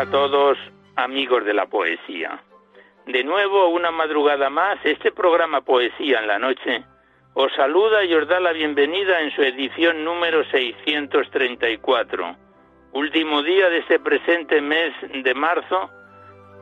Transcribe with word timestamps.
A 0.00 0.10
todos, 0.10 0.56
amigos 0.96 1.44
de 1.44 1.52
la 1.52 1.66
poesía. 1.66 2.42
De 3.06 3.22
nuevo, 3.22 3.68
una 3.68 3.90
madrugada 3.90 4.48
más, 4.48 4.78
este 4.82 5.12
programa 5.12 5.60
Poesía 5.60 6.20
en 6.20 6.26
la 6.26 6.38
Noche 6.38 6.84
os 7.34 7.52
saluda 7.52 8.02
y 8.04 8.14
os 8.14 8.26
da 8.26 8.40
la 8.40 8.52
bienvenida 8.52 9.20
en 9.20 9.30
su 9.32 9.42
edición 9.42 10.02
número 10.02 10.42
634, 10.50 12.34
último 12.92 13.42
día 13.42 13.68
de 13.68 13.78
este 13.80 14.00
presente 14.00 14.62
mes 14.62 14.94
de 15.22 15.34
marzo, 15.34 15.90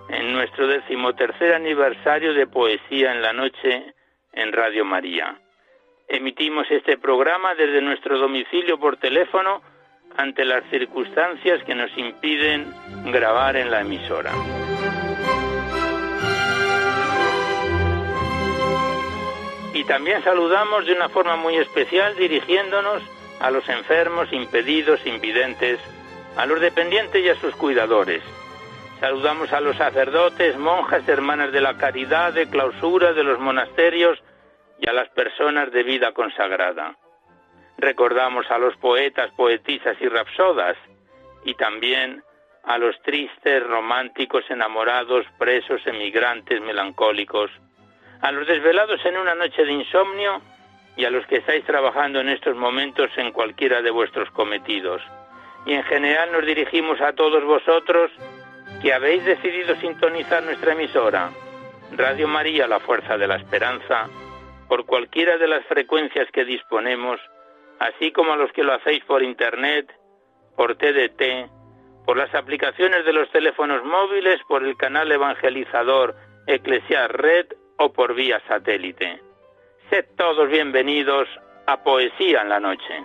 en 0.09 0.33
nuestro 0.33 0.67
decimotercer 0.67 1.55
aniversario 1.55 2.35
de 2.35 2.49
Poesía 2.49 3.13
en 3.13 3.23
la 3.23 3.33
Noche 3.33 3.95
en 4.33 4.53
Radio 4.53 4.85
María. 4.85 5.39
Emitimos 6.09 6.69
este 6.73 6.99
programa 6.99 7.55
desde 7.55 7.83
nuestro 7.83 8.19
domicilio 8.19 8.81
por 8.81 8.97
teléfono 8.97 9.63
ante 10.17 10.45
las 10.45 10.65
circunstancias 10.71 11.63
que 11.65 11.75
nos 11.75 11.97
impiden 11.97 12.73
grabar 13.07 13.57
en 13.57 13.71
la 13.71 13.81
emisora. 13.81 14.33
Y 19.75 19.85
también 19.85 20.23
saludamos 20.25 20.87
de 20.87 20.93
una 20.93 21.09
forma 21.09 21.37
muy 21.37 21.57
especial 21.57 22.17
dirigiéndonos 22.17 23.03
a 23.41 23.51
los 23.51 23.69
enfermos, 23.69 24.33
impedidos, 24.33 25.07
invidentes, 25.07 25.79
a 26.37 26.47
los 26.47 26.61
dependientes 26.61 27.25
y 27.25 27.29
a 27.29 27.37
sus 27.37 27.55
cuidadores. 27.55 28.23
Saludamos 29.01 29.53
a 29.53 29.61
los 29.61 29.77
sacerdotes, 29.77 30.59
monjas, 30.59 31.09
hermanas 31.09 31.53
de 31.53 31.61
la 31.61 31.77
caridad, 31.77 32.33
de 32.33 32.49
clausura, 32.49 33.13
de 33.13 33.23
los 33.23 33.39
monasterios 33.39 34.19
y 34.81 34.89
a 34.89 34.93
las 34.93 35.09
personas 35.11 35.71
de 35.71 35.85
vida 35.85 36.13
consagrada. 36.13 36.97
Recordamos 37.79 38.51
a 38.51 38.59
los 38.59 38.77
poetas, 38.77 39.31
poetisas 39.33 39.97
y 40.01 40.09
rapsodas 40.09 40.77
y 41.45 41.55
también 41.55 42.23
a 42.65 42.77
los 42.77 43.01
tristes, 43.03 43.65
románticos, 43.67 44.45
enamorados, 44.51 45.25
presos, 45.39 45.81
emigrantes, 45.87 46.61
melancólicos, 46.61 47.51
a 48.21 48.33
los 48.33 48.49
desvelados 48.49 49.01
en 49.07 49.17
una 49.17 49.37
noche 49.37 49.65
de 49.65 49.73
insomnio 49.73 50.43
y 50.97 51.05
a 51.05 51.11
los 51.11 51.25
que 51.27 51.37
estáis 51.37 51.65
trabajando 51.65 52.21
en 52.21 52.29
estos 52.29 52.57
momentos 52.57 53.11
en 53.17 53.31
cualquiera 53.31 53.81
de 53.81 53.93
vuestros 53.93 54.29
cometidos. 54.33 55.01
Y 55.65 55.75
en 55.75 55.85
general 55.85 56.33
nos 56.33 56.45
dirigimos 56.45 57.01
a 57.01 57.13
todos 57.13 57.45
vosotros 57.45 58.11
que 58.83 58.93
habéis 58.93 59.25
decidido 59.25 59.77
sintonizar 59.77 60.43
nuestra 60.43 60.73
emisora, 60.73 61.31
Radio 61.97 62.27
María, 62.27 62.67
la 62.67 62.81
Fuerza 62.81 63.17
de 63.17 63.29
la 63.29 63.37
Esperanza, 63.37 64.09
por 64.69 64.85
cualquiera 64.85 65.39
de 65.39 65.47
las 65.47 65.65
frecuencias 65.67 66.29
que 66.33 66.45
disponemos 66.45 67.21
así 67.79 68.13
como 68.13 68.33
a 68.33 68.37
los 68.37 68.53
que 68.53 68.65
lo 68.65 68.75
hacéis 68.75 69.05
por 69.05 69.23
Internet, 69.23 69.93
por 70.57 70.75
TDT, 70.77 71.51
por 72.05 72.17
las 72.17 72.35
aplicaciones 72.35 73.05
de 73.05 73.13
los 73.13 73.31
teléfonos 73.31 73.85
móviles, 73.85 74.41
por 74.49 74.65
el 74.65 74.77
canal 74.77 75.11
evangelizador 75.13 76.15
Eclesiar 76.47 77.21
Red 77.21 77.47
o 77.77 77.93
por 77.93 78.15
vía 78.15 78.41
satélite. 78.49 79.21
Sed 79.91 80.07
todos 80.17 80.49
bienvenidos 80.49 81.29
a 81.67 81.83
Poesía 81.83 82.43
en 82.43 82.49
la 82.49 82.61
Noche. 82.61 83.05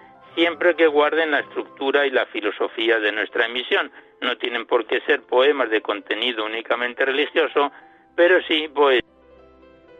siempre 0.35 0.75
que 0.75 0.87
guarden 0.87 1.31
la 1.31 1.39
estructura 1.39 2.05
y 2.05 2.11
la 2.11 2.25
filosofía 2.27 2.99
de 2.99 3.11
nuestra 3.11 3.45
emisión. 3.45 3.91
No 4.21 4.37
tienen 4.37 4.65
por 4.65 4.85
qué 4.85 5.01
ser 5.01 5.23
poemas 5.23 5.69
de 5.69 5.81
contenido 5.81 6.45
únicamente 6.45 7.05
religioso, 7.05 7.71
pero 8.15 8.41
sí, 8.43 8.69
pues, 8.73 9.01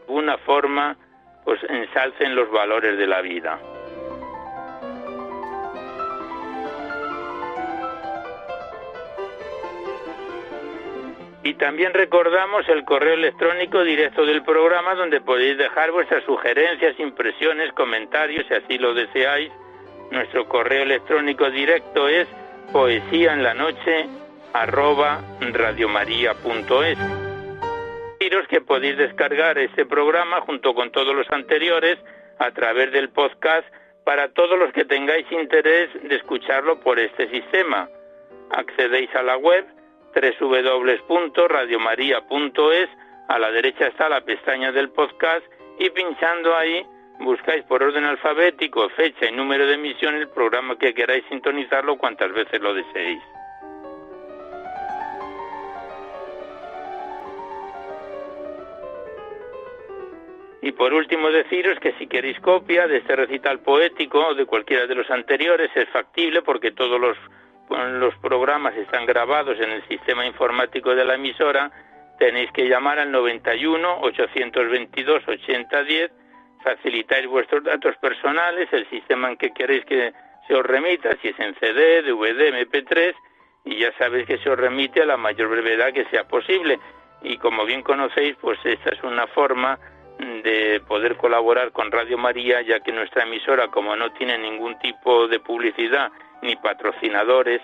de 0.07 0.13
una 0.13 0.37
forma, 0.39 0.95
pues 1.43 1.59
ensalcen 1.69 2.35
los 2.35 2.49
valores 2.51 2.97
de 2.97 3.07
la 3.07 3.21
vida. 3.21 3.59
Y 11.43 11.55
también 11.55 11.93
recordamos 11.93 12.69
el 12.69 12.85
correo 12.85 13.15
electrónico 13.15 13.83
directo 13.83 14.25
del 14.25 14.43
programa 14.43 14.93
donde 14.93 15.21
podéis 15.21 15.57
dejar 15.57 15.91
vuestras 15.91 16.23
sugerencias, 16.23 16.99
impresiones, 16.99 17.73
comentarios, 17.73 18.45
si 18.47 18.53
así 18.53 18.77
lo 18.77 18.93
deseáis, 18.93 19.51
nuestro 20.11 20.47
correo 20.47 20.83
electrónico 20.83 21.49
directo 21.49 22.07
es 22.07 22.27
poesía 22.71 23.33
en 23.33 23.41
la. 23.43 23.55
Deciros 28.19 28.47
que 28.47 28.61
podéis 28.61 28.97
descargar 28.97 29.57
este 29.57 29.85
programa 29.85 30.41
junto 30.41 30.75
con 30.75 30.91
todos 30.91 31.15
los 31.15 31.27
anteriores 31.31 31.97
a 32.39 32.51
través 32.51 32.91
del 32.91 33.09
podcast 33.09 33.65
para 34.03 34.33
todos 34.33 34.59
los 34.59 34.73
que 34.73 34.83
tengáis 34.85 35.25
interés 35.31 35.89
de 36.03 36.15
escucharlo 36.15 36.79
por 36.79 36.99
este 36.99 37.27
sistema. 37.29 37.89
Accedéis 38.51 39.09
a 39.15 39.23
la 39.23 39.37
web 39.37 39.65
www.radiomaria.es, 40.13 42.89
a 43.29 43.39
la 43.39 43.51
derecha 43.51 43.87
está 43.87 44.09
la 44.09 44.21
pestaña 44.21 44.71
del 44.71 44.89
podcast 44.89 45.45
y 45.79 45.89
pinchando 45.89 46.55
ahí 46.55 46.85
buscáis 47.23 47.63
por 47.63 47.83
orden 47.83 48.03
alfabético, 48.05 48.89
fecha 48.89 49.27
y 49.27 49.31
número 49.31 49.65
de 49.65 49.75
emisión 49.75 50.15
el 50.15 50.29
programa 50.29 50.77
que 50.77 50.93
queráis 50.93 51.23
sintonizarlo 51.29 51.97
cuantas 51.97 52.31
veces 52.33 52.61
lo 52.61 52.73
deseéis. 52.73 53.21
Y 60.63 60.71
por 60.73 60.93
último 60.93 61.31
deciros 61.31 61.79
que 61.79 61.93
si 61.93 62.05
queréis 62.05 62.39
copia 62.39 62.87
de 62.87 62.97
este 62.97 63.15
recital 63.15 63.59
poético 63.59 64.19
o 64.27 64.35
de 64.35 64.45
cualquiera 64.45 64.85
de 64.85 64.93
los 64.93 65.09
anteriores 65.09 65.71
es 65.75 65.89
factible 65.89 66.43
porque 66.43 66.71
todos 66.71 66.99
los, 66.99 67.17
los 67.99 68.15
programas 68.17 68.75
están 68.77 69.07
grabados 69.07 69.59
en 69.59 69.71
el 69.71 69.87
sistema 69.87 70.25
informático 70.25 70.93
de 70.93 71.03
la 71.03 71.15
emisora, 71.15 71.71
tenéis 72.19 72.51
que 72.51 72.67
llamar 72.69 72.99
al 72.99 73.11
91 73.11 74.01
822 74.01 75.27
8010 75.27 76.20
facilitáis 76.63 77.27
vuestros 77.27 77.63
datos 77.63 77.95
personales, 77.97 78.69
el 78.71 78.89
sistema 78.89 79.29
en 79.29 79.37
que 79.37 79.51
queréis 79.51 79.85
que 79.85 80.13
se 80.47 80.55
os 80.55 80.65
remita, 80.65 81.15
si 81.21 81.29
es 81.29 81.39
en 81.39 81.55
CD, 81.55 82.01
DVD, 82.01 82.53
MP3, 82.53 83.13
y 83.65 83.77
ya 83.77 83.91
sabéis 83.97 84.25
que 84.25 84.37
se 84.39 84.49
os 84.49 84.59
remite 84.59 85.01
a 85.01 85.05
la 85.05 85.17
mayor 85.17 85.49
brevedad 85.49 85.93
que 85.93 86.05
sea 86.05 86.27
posible. 86.27 86.79
Y 87.21 87.37
como 87.37 87.65
bien 87.65 87.83
conocéis, 87.83 88.35
pues 88.41 88.59
esta 88.63 88.89
es 88.89 89.03
una 89.03 89.27
forma 89.27 89.79
de 90.43 90.81
poder 90.87 91.17
colaborar 91.17 91.71
con 91.71 91.91
Radio 91.91 92.17
María, 92.17 92.61
ya 92.61 92.79
que 92.79 92.91
nuestra 92.91 93.23
emisora, 93.23 93.67
como 93.67 93.95
no 93.95 94.11
tiene 94.13 94.37
ningún 94.37 94.77
tipo 94.79 95.27
de 95.27 95.39
publicidad 95.39 96.11
ni 96.41 96.55
patrocinadores, 96.55 97.61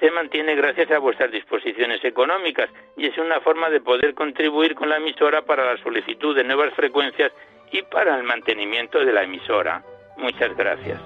se 0.00 0.10
mantiene 0.10 0.54
gracias 0.54 0.90
a 0.90 0.98
vuestras 0.98 1.30
disposiciones 1.30 2.04
económicas 2.04 2.68
y 2.96 3.06
es 3.06 3.16
una 3.18 3.40
forma 3.40 3.70
de 3.70 3.80
poder 3.80 4.14
contribuir 4.14 4.74
con 4.74 4.88
la 4.88 4.98
emisora 4.98 5.42
para 5.42 5.64
la 5.64 5.82
solicitud 5.82 6.36
de 6.36 6.44
nuevas 6.44 6.74
frecuencias 6.74 7.32
y 7.70 7.82
para 7.82 8.16
el 8.16 8.22
mantenimiento 8.24 8.98
de 8.98 9.12
la 9.12 9.22
emisora. 9.22 9.82
Muchas 10.16 10.56
gracias. 10.56 11.00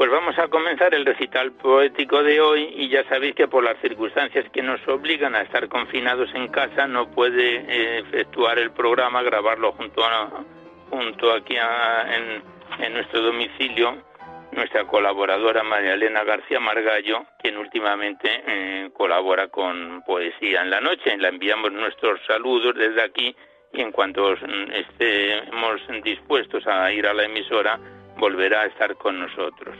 Pues 0.00 0.10
vamos 0.10 0.38
a 0.38 0.48
comenzar 0.48 0.94
el 0.94 1.04
recital 1.04 1.52
poético 1.52 2.22
de 2.22 2.40
hoy 2.40 2.72
y 2.74 2.88
ya 2.88 3.06
sabéis 3.10 3.34
que 3.34 3.48
por 3.48 3.62
las 3.62 3.78
circunstancias 3.82 4.46
que 4.50 4.62
nos 4.62 4.80
obligan 4.88 5.34
a 5.34 5.42
estar 5.42 5.68
confinados 5.68 6.34
en 6.34 6.48
casa 6.48 6.86
no 6.86 7.10
puede 7.10 7.56
eh, 7.56 7.98
efectuar 7.98 8.58
el 8.58 8.70
programa, 8.70 9.22
grabarlo 9.22 9.72
junto 9.72 10.02
a, 10.02 10.42
junto 10.88 11.30
aquí 11.34 11.54
en, 11.54 12.42
en, 12.82 12.94
nuestro 12.94 13.20
domicilio 13.20 14.02
nuestra 14.52 14.84
colaboradora 14.86 15.62
María 15.62 15.94
Elena 15.94 16.24
García 16.24 16.60
Margallo, 16.60 17.24
quien 17.38 17.56
últimamente 17.56 18.42
eh, 18.46 18.90
colabora 18.92 19.48
con 19.48 20.02
Poesía 20.02 20.62
en 20.62 20.70
la 20.70 20.80
Noche. 20.80 21.16
Le 21.16 21.28
enviamos 21.28 21.72
nuestros 21.72 22.20
saludos 22.26 22.74
desde 22.76 23.02
aquí 23.02 23.34
y 23.72 23.80
en 23.80 23.92
cuanto 23.92 24.32
estemos 24.32 25.80
dispuestos 26.02 26.66
a 26.66 26.90
ir 26.92 27.06
a 27.06 27.14
la 27.14 27.24
emisora, 27.24 27.78
volverá 28.16 28.62
a 28.62 28.66
estar 28.66 28.94
con 28.96 29.20
nosotros. 29.20 29.76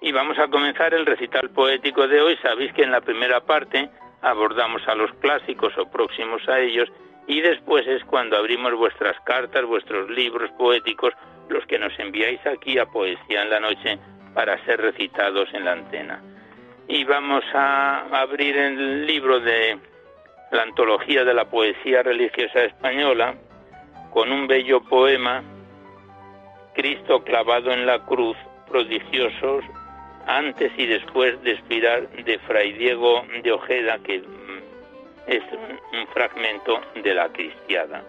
Y 0.00 0.10
vamos 0.10 0.38
a 0.38 0.48
comenzar 0.48 0.94
el 0.94 1.06
recital 1.06 1.50
poético 1.50 2.08
de 2.08 2.20
hoy. 2.20 2.36
Sabéis 2.42 2.72
que 2.72 2.82
en 2.82 2.90
la 2.90 3.00
primera 3.00 3.40
parte 3.40 3.88
abordamos 4.22 4.86
a 4.88 4.94
los 4.94 5.12
clásicos 5.14 5.76
o 5.76 5.90
próximos 5.90 6.48
a 6.48 6.60
ellos 6.60 6.88
y 7.26 7.40
después 7.40 7.86
es 7.86 8.02
cuando 8.04 8.36
abrimos 8.36 8.74
vuestras 8.74 9.18
cartas, 9.20 9.64
vuestros 9.64 10.10
libros 10.10 10.50
poéticos, 10.58 11.12
los 11.48 11.64
que 11.66 11.78
nos 11.78 11.96
enviáis 11.98 12.44
aquí 12.46 12.78
a 12.78 12.86
Poesía 12.86 13.42
en 13.42 13.50
la 13.50 13.60
Noche 13.60 13.98
para 14.34 14.62
ser 14.64 14.80
recitados 14.80 15.48
en 15.52 15.64
la 15.64 15.72
antena. 15.72 16.22
Y 16.88 17.04
vamos 17.04 17.44
a 17.54 18.06
abrir 18.20 18.56
el 18.56 19.06
libro 19.06 19.40
de 19.40 19.78
la 20.50 20.62
antología 20.62 21.24
de 21.24 21.34
la 21.34 21.46
poesía 21.46 22.02
religiosa 22.02 22.64
española 22.64 23.34
con 24.12 24.30
un 24.30 24.46
bello 24.46 24.82
poema, 24.82 25.42
Cristo 26.74 27.24
clavado 27.24 27.72
en 27.72 27.86
la 27.86 28.04
cruz, 28.04 28.36
prodigiosos 28.68 29.64
antes 30.26 30.70
y 30.76 30.86
después 30.86 31.42
de 31.42 31.52
expirar 31.52 32.08
de 32.08 32.38
Fray 32.40 32.72
Diego 32.72 33.24
de 33.42 33.52
Ojeda, 33.52 33.98
que 34.00 34.20
mm, 34.20 34.62
es 35.26 35.42
un, 35.52 36.06
fragmento 36.08 36.80
de 37.02 37.14
la 37.14 37.28
cristiada. 37.32 38.04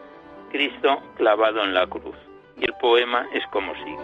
Cristo 0.52 1.02
clavado 1.16 1.64
en 1.64 1.74
la 1.74 1.88
cruz. 1.88 2.16
Y 2.64 2.66
el 2.66 2.76
poema 2.76 3.28
es 3.34 3.46
como 3.48 3.74
sigue. 3.76 3.98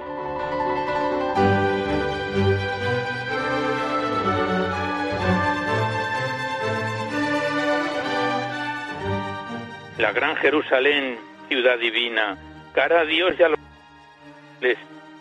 La 9.97 10.11
gran 10.11 10.35
Jerusalén, 10.35 11.17
ciudad 11.47 11.77
divina, 11.77 12.37
cara 12.73 12.99
a 12.99 13.05
Dios 13.05 13.33
y 13.39 13.43
a 13.43 13.47
los 13.47 13.59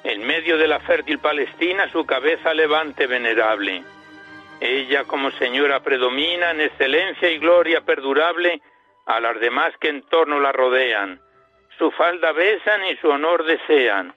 en 0.03 0.27
medio 0.27 0.59
de 0.59 0.67
la 0.67 0.81
fértil 0.81 1.21
Palestina 1.21 1.89
su 1.93 2.05
cabeza 2.05 2.53
levante 2.55 3.07
venerable. 3.07 3.85
Ella 4.61 5.05
como 5.05 5.31
señora 5.33 5.79
predomina 5.79 6.51
en 6.51 6.63
excelencia 6.63 7.31
y 7.31 7.39
gloria 7.39 7.83
perdurable 7.83 8.61
a 9.07 9.21
las 9.21 9.39
demás 9.39 9.73
que 9.79 9.91
en 9.91 10.03
torno 10.03 10.41
la 10.41 10.51
rodean. 10.51 11.21
Su 11.79 11.93
falda 11.93 12.33
besan 12.33 12.85
y 12.87 12.97
su 12.97 13.09
honor 13.09 13.45
desean. 13.45 14.13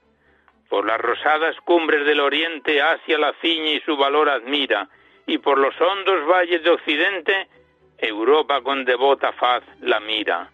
Por 0.68 0.86
las 0.88 1.00
rosadas 1.00 1.56
cumbres 1.62 2.06
del 2.06 2.19
oriente 2.19 2.81
Asia 2.81 3.19
la 3.19 3.34
ciñe 3.42 3.75
y 3.75 3.81
su 3.81 3.96
valor 3.96 4.30
admira, 4.30 4.90
y 5.28 5.38
por 5.38 5.60
los 5.60 5.80
hondos 5.80 6.25
valles 6.28 6.63
de 6.63 6.72
occidente 6.72 7.48
Europa 8.00 8.62
con 8.62 8.84
devota 8.84 9.31
faz 9.34 9.63
la 9.81 10.00
mira. 10.00 10.50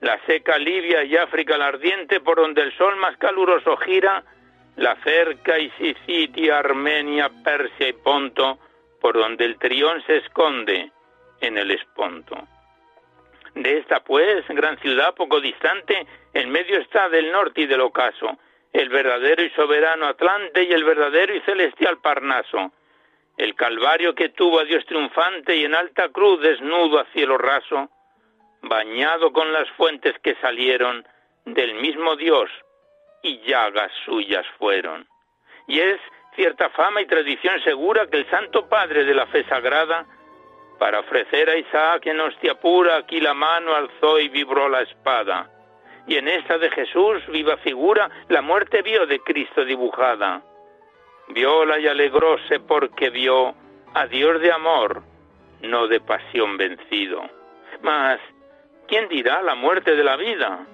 La 0.00 0.18
seca 0.26 0.58
Libia 0.58 1.04
y 1.04 1.16
África 1.16 1.56
la 1.56 1.68
ardiente 1.68 2.20
por 2.20 2.38
donde 2.38 2.62
el 2.62 2.76
sol 2.76 2.96
más 2.96 3.16
caluroso 3.18 3.76
gira, 3.76 4.24
la 4.76 4.96
cerca 5.04 5.58
y 5.58 5.70
Sicilia, 5.78 6.58
Armenia, 6.58 7.30
Persia 7.44 7.88
y 7.88 7.92
Ponto, 7.92 8.58
por 9.00 9.14
donde 9.14 9.44
el 9.44 9.56
Trión 9.58 10.02
se 10.06 10.16
esconde 10.16 10.90
en 11.40 11.58
el 11.58 11.70
Esponto. 11.70 12.36
De 13.54 13.78
esta, 13.78 14.00
pues, 14.00 14.46
gran 14.48 14.78
ciudad 14.78 15.14
poco 15.14 15.40
distante, 15.40 16.06
en 16.34 16.50
medio 16.50 16.78
está 16.78 17.08
del 17.08 17.32
norte 17.32 17.62
y 17.62 17.66
del 17.66 17.80
ocaso, 17.80 18.38
el 18.72 18.88
verdadero 18.88 19.42
y 19.42 19.50
soberano 19.50 20.06
Atlante 20.06 20.62
y 20.62 20.72
el 20.72 20.84
verdadero 20.84 21.34
y 21.34 21.40
celestial 21.40 21.98
Parnaso, 22.00 22.72
el 23.36 23.54
calvario 23.54 24.14
que 24.14 24.28
tuvo 24.28 24.60
a 24.60 24.64
Dios 24.64 24.84
triunfante 24.86 25.56
y 25.56 25.64
en 25.64 25.74
alta 25.74 26.08
cruz 26.10 26.40
desnudo 26.40 27.00
a 27.00 27.06
cielo 27.06 27.38
raso, 27.38 27.90
bañado 28.62 29.32
con 29.32 29.52
las 29.52 29.68
fuentes 29.70 30.14
que 30.22 30.34
salieron 30.36 31.06
del 31.46 31.74
mismo 31.74 32.16
Dios, 32.16 32.50
y 33.22 33.40
llagas 33.40 33.90
suyas 34.04 34.46
fueron. 34.58 35.06
Y 35.66 35.80
es 35.80 36.00
cierta 36.36 36.70
fama 36.70 37.00
y 37.00 37.06
tradición 37.06 37.60
segura 37.64 38.06
que 38.06 38.18
el 38.18 38.30
Santo 38.30 38.68
Padre 38.68 39.04
de 39.04 39.14
la 39.14 39.26
fe 39.26 39.44
sagrada, 39.44 40.06
para 40.78 41.00
ofrecer 41.00 41.50
a 41.50 41.56
Isaac 41.56 42.06
en 42.06 42.20
hostia 42.20 42.54
pura, 42.54 42.96
aquí 42.96 43.20
la 43.20 43.34
mano 43.34 43.74
alzó 43.74 44.18
y 44.18 44.28
vibró 44.28 44.68
la 44.68 44.82
espada. 44.82 45.50
Y 46.06 46.16
en 46.16 46.28
esta 46.28 46.58
de 46.58 46.70
Jesús, 46.70 47.22
viva 47.28 47.56
figura, 47.58 48.10
la 48.28 48.42
muerte 48.42 48.82
vio 48.82 49.06
de 49.06 49.20
Cristo 49.20 49.64
dibujada. 49.64 50.42
Viola 51.28 51.78
y 51.78 51.86
alegróse 51.86 52.60
porque 52.60 53.10
vio 53.10 53.54
a 53.94 54.06
Dios 54.06 54.40
de 54.40 54.52
amor, 54.52 55.02
no 55.62 55.86
de 55.86 56.00
pasión 56.00 56.56
vencido. 56.56 57.22
Mas, 57.82 58.20
¿quién 58.88 59.08
dirá 59.08 59.42
la 59.42 59.54
muerte 59.54 59.94
de 59.94 60.04
la 60.04 60.16
vida? 60.16 60.66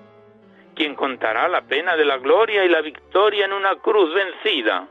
¿Quién 0.76 0.94
contará 0.94 1.48
la 1.48 1.62
pena 1.62 1.96
de 1.96 2.04
la 2.04 2.18
gloria 2.18 2.62
y 2.64 2.68
la 2.68 2.82
victoria 2.82 3.46
en 3.46 3.54
una 3.54 3.76
cruz 3.76 4.12
vencida. 4.12 4.86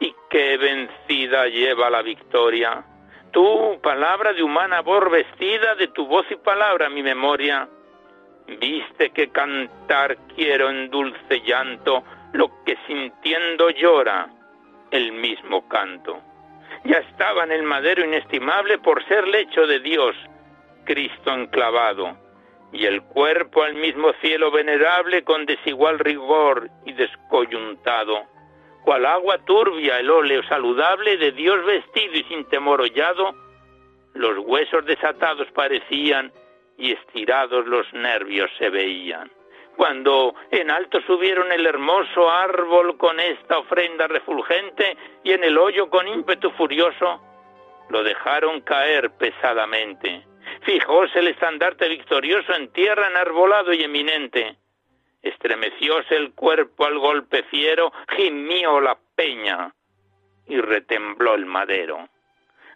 ¿Y 0.00 0.14
qué 0.30 0.56
vencida 0.56 1.46
lleva 1.48 1.90
la 1.90 2.00
victoria? 2.00 2.82
Tú, 3.30 3.78
palabra 3.82 4.32
de 4.32 4.42
humana 4.42 4.80
voz 4.80 5.10
vestida, 5.10 5.74
de 5.74 5.88
tu 5.88 6.06
voz 6.06 6.24
y 6.30 6.36
palabra 6.36 6.88
mi 6.88 7.02
memoria, 7.02 7.68
viste 8.46 9.10
que 9.10 9.28
cantar 9.28 10.16
quiero 10.34 10.70
en 10.70 10.90
dulce 10.90 11.40
llanto 11.44 12.02
lo 12.32 12.50
que 12.64 12.76
sintiendo 12.86 13.70
llora 13.70 14.28
el 14.90 15.12
mismo 15.12 15.66
canto. 15.68 16.20
Ya 16.84 16.98
estaba 16.98 17.44
en 17.44 17.52
el 17.52 17.62
madero 17.62 18.04
inestimable 18.04 18.78
por 18.78 19.04
ser 19.06 19.26
lecho 19.26 19.66
de 19.66 19.80
Dios, 19.80 20.14
Cristo 20.84 21.32
enclavado 21.32 22.16
y 22.72 22.84
el 22.84 23.02
cuerpo 23.02 23.62
al 23.62 23.74
mismo 23.74 24.12
cielo 24.20 24.50
venerable 24.50 25.24
con 25.24 25.46
desigual 25.46 25.98
rigor 25.98 26.68
y 26.84 26.92
descoyuntado, 26.92 28.24
cual 28.84 29.06
agua 29.06 29.38
turbia 29.44 29.98
el 29.98 30.10
óleo 30.10 30.42
saludable 30.44 31.16
de 31.16 31.32
Dios 31.32 31.64
vestido 31.64 32.14
y 32.14 32.24
sin 32.24 32.44
temor 32.46 32.80
hollado, 32.80 33.34
los 34.14 34.38
huesos 34.38 34.84
desatados 34.86 35.48
parecían 35.52 36.32
y 36.78 36.92
estirados 36.92 37.66
los 37.66 37.92
nervios 37.92 38.50
se 38.58 38.70
veían. 38.70 39.30
Cuando 39.76 40.34
en 40.50 40.70
alto 40.70 41.00
subieron 41.02 41.52
el 41.52 41.66
hermoso 41.66 42.30
árbol 42.30 42.96
con 42.96 43.20
esta 43.20 43.58
ofrenda 43.58 44.06
refulgente 44.06 44.96
y 45.22 45.32
en 45.32 45.44
el 45.44 45.58
hoyo 45.58 45.90
con 45.90 46.08
ímpetu 46.08 46.50
furioso, 46.52 47.20
lo 47.90 48.02
dejaron 48.02 48.62
caer 48.62 49.10
pesadamente 49.18 50.24
Fijóse 50.62 51.18
el 51.18 51.28
estandarte 51.28 51.88
victorioso 51.88 52.54
en 52.54 52.68
tierra 52.72 53.08
enarbolado 53.08 53.72
y 53.72 53.82
eminente. 53.82 54.56
Estremecióse 55.22 56.16
el 56.16 56.32
cuerpo 56.32 56.86
al 56.86 56.98
golpe 56.98 57.42
fiero, 57.44 57.92
gimió 58.16 58.80
la 58.80 58.96
peña 59.14 59.72
y 60.46 60.60
retembló 60.60 61.34
el 61.34 61.46
madero. 61.46 62.08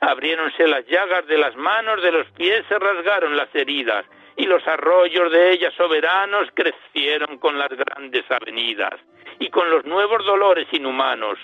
Abriéronse 0.01 0.67
las 0.67 0.87
llagas 0.87 1.27
de 1.27 1.37
las 1.37 1.55
manos, 1.57 2.03
de 2.03 2.11
los 2.11 2.27
pies 2.31 2.65
se 2.69 2.79
rasgaron 2.79 3.37
las 3.37 3.55
heridas, 3.55 4.07
y 4.37 4.47
los 4.47 4.67
arroyos 4.67 5.31
de 5.31 5.53
ellas 5.53 5.75
soberanos 5.75 6.49
crecieron 6.55 7.39
con 7.39 7.59
las 7.59 7.69
grandes 7.69 8.25
avenidas, 8.31 8.95
y 9.39 9.51
con 9.51 9.71
los 9.71 9.85
nuevos 9.85 10.25
dolores 10.25 10.67
inhumanos, 10.73 11.39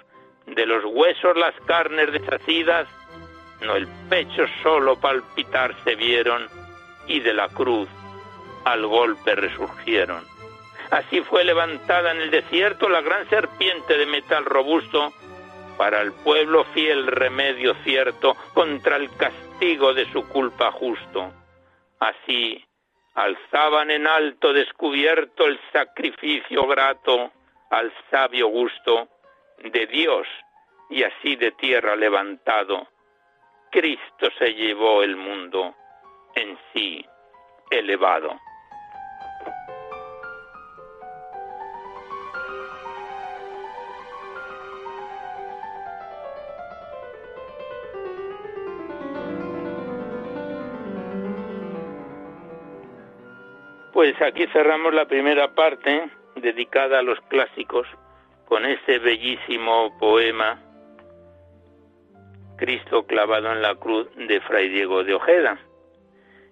de 0.46 0.64
los 0.64 0.84
huesos 0.84 1.36
las 1.36 1.54
carnes 1.66 2.12
desasidas, 2.12 2.88
no 3.60 3.76
el 3.76 3.86
pecho 4.08 4.46
solo 4.62 4.98
palpitar 4.98 5.74
se 5.84 5.94
vieron, 5.94 6.48
y 7.06 7.20
de 7.20 7.34
la 7.34 7.48
cruz 7.48 7.88
al 8.64 8.86
golpe 8.86 9.34
resurgieron. 9.34 10.24
Así 10.90 11.20
fue 11.20 11.44
levantada 11.44 12.12
en 12.12 12.20
el 12.22 12.30
desierto 12.30 12.88
la 12.88 13.00
gran 13.00 13.28
serpiente 13.28 13.98
de 13.98 14.06
metal 14.06 14.44
robusto, 14.44 15.12
para 15.76 16.00
el 16.00 16.12
pueblo 16.12 16.64
fiel 16.66 17.06
remedio 17.06 17.74
cierto 17.84 18.34
contra 18.54 18.96
el 18.96 19.14
castigo 19.16 19.92
de 19.94 20.10
su 20.12 20.26
culpa 20.28 20.72
justo. 20.72 21.32
Así 22.00 22.64
alzaban 23.14 23.90
en 23.90 24.06
alto 24.06 24.52
descubierto 24.52 25.46
el 25.46 25.58
sacrificio 25.72 26.66
grato 26.66 27.32
al 27.70 27.92
sabio 28.10 28.48
gusto 28.48 29.08
de 29.58 29.86
Dios 29.86 30.26
y 30.90 31.02
así 31.02 31.36
de 31.36 31.50
tierra 31.52 31.96
levantado, 31.96 32.86
Cristo 33.70 34.28
se 34.38 34.54
llevó 34.54 35.02
el 35.02 35.16
mundo 35.16 35.74
en 36.34 36.58
sí 36.72 37.04
elevado. 37.70 38.38
Pues 53.96 54.20
aquí 54.20 54.46
cerramos 54.48 54.92
la 54.92 55.06
primera 55.06 55.54
parte 55.54 56.10
dedicada 56.34 56.98
a 56.98 57.02
los 57.02 57.18
clásicos 57.30 57.88
con 58.44 58.66
ese 58.66 58.98
bellísimo 58.98 59.96
poema 59.98 60.60
Cristo 62.58 63.06
clavado 63.06 63.50
en 63.52 63.62
la 63.62 63.74
cruz 63.76 64.06
de 64.14 64.38
Fray 64.42 64.68
Diego 64.68 65.02
de 65.02 65.14
Ojeda. 65.14 65.58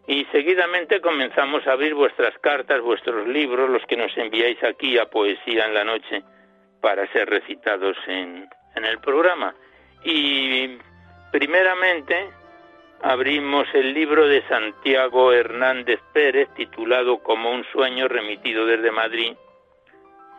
Y 0.06 0.24
seguidamente 0.32 1.02
comenzamos 1.02 1.66
a 1.66 1.72
abrir 1.72 1.92
vuestras 1.92 2.32
cartas, 2.38 2.80
vuestros 2.80 3.28
libros, 3.28 3.68
los 3.68 3.84
que 3.84 3.98
nos 3.98 4.16
enviáis 4.16 4.64
aquí 4.64 4.96
a 4.96 5.04
Poesía 5.04 5.66
en 5.66 5.74
la 5.74 5.84
Noche 5.84 6.22
para 6.80 7.06
ser 7.12 7.28
recitados 7.28 7.98
en, 8.06 8.48
en 8.74 8.84
el 8.86 9.00
programa. 9.00 9.54
Y 10.02 10.78
primeramente 11.30 12.30
abrimos 13.02 13.66
el 13.74 13.92
libro 13.94 14.26
de 14.26 14.42
Santiago 14.48 15.32
Hernández 15.32 16.00
Pérez 16.12 16.48
titulado 16.54 17.18
Como 17.18 17.50
un 17.50 17.64
sueño 17.72 18.08
remitido 18.08 18.66
desde 18.66 18.90
Madrid, 18.90 19.34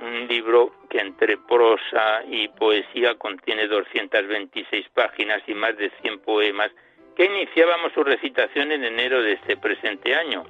un 0.01 0.27
libro 0.27 0.74
que 0.89 1.00
entre 1.00 1.38
prosa 1.38 2.24
y 2.29 2.47
poesía 2.50 3.15
contiene 3.15 3.67
226 3.67 4.89
páginas 4.89 5.41
y 5.47 5.53
más 5.53 5.77
de 5.77 5.91
100 6.01 6.19
poemas 6.19 6.71
que 7.15 7.25
iniciábamos 7.25 7.93
su 7.93 8.03
recitación 8.03 8.71
en 8.71 8.83
enero 8.83 9.21
de 9.21 9.33
este 9.33 9.55
presente 9.55 10.15
año. 10.15 10.43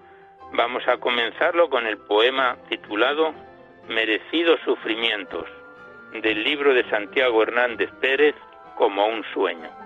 Vamos 0.54 0.88
a 0.88 0.98
comenzarlo 0.98 1.70
con 1.70 1.86
el 1.86 1.98
poema 1.98 2.58
titulado 2.70 3.34
Merecidos 3.88 4.60
sufrimientos 4.66 5.46
del 6.14 6.44
libro 6.44 6.74
de 6.74 6.90
Santiago 6.90 7.44
Hernández 7.44 7.92
Pérez 8.02 8.36
como 8.76 9.06
un 9.06 9.24
sueño. 9.34 9.85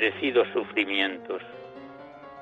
Merecidos 0.00 0.48
sufrimientos. 0.54 1.42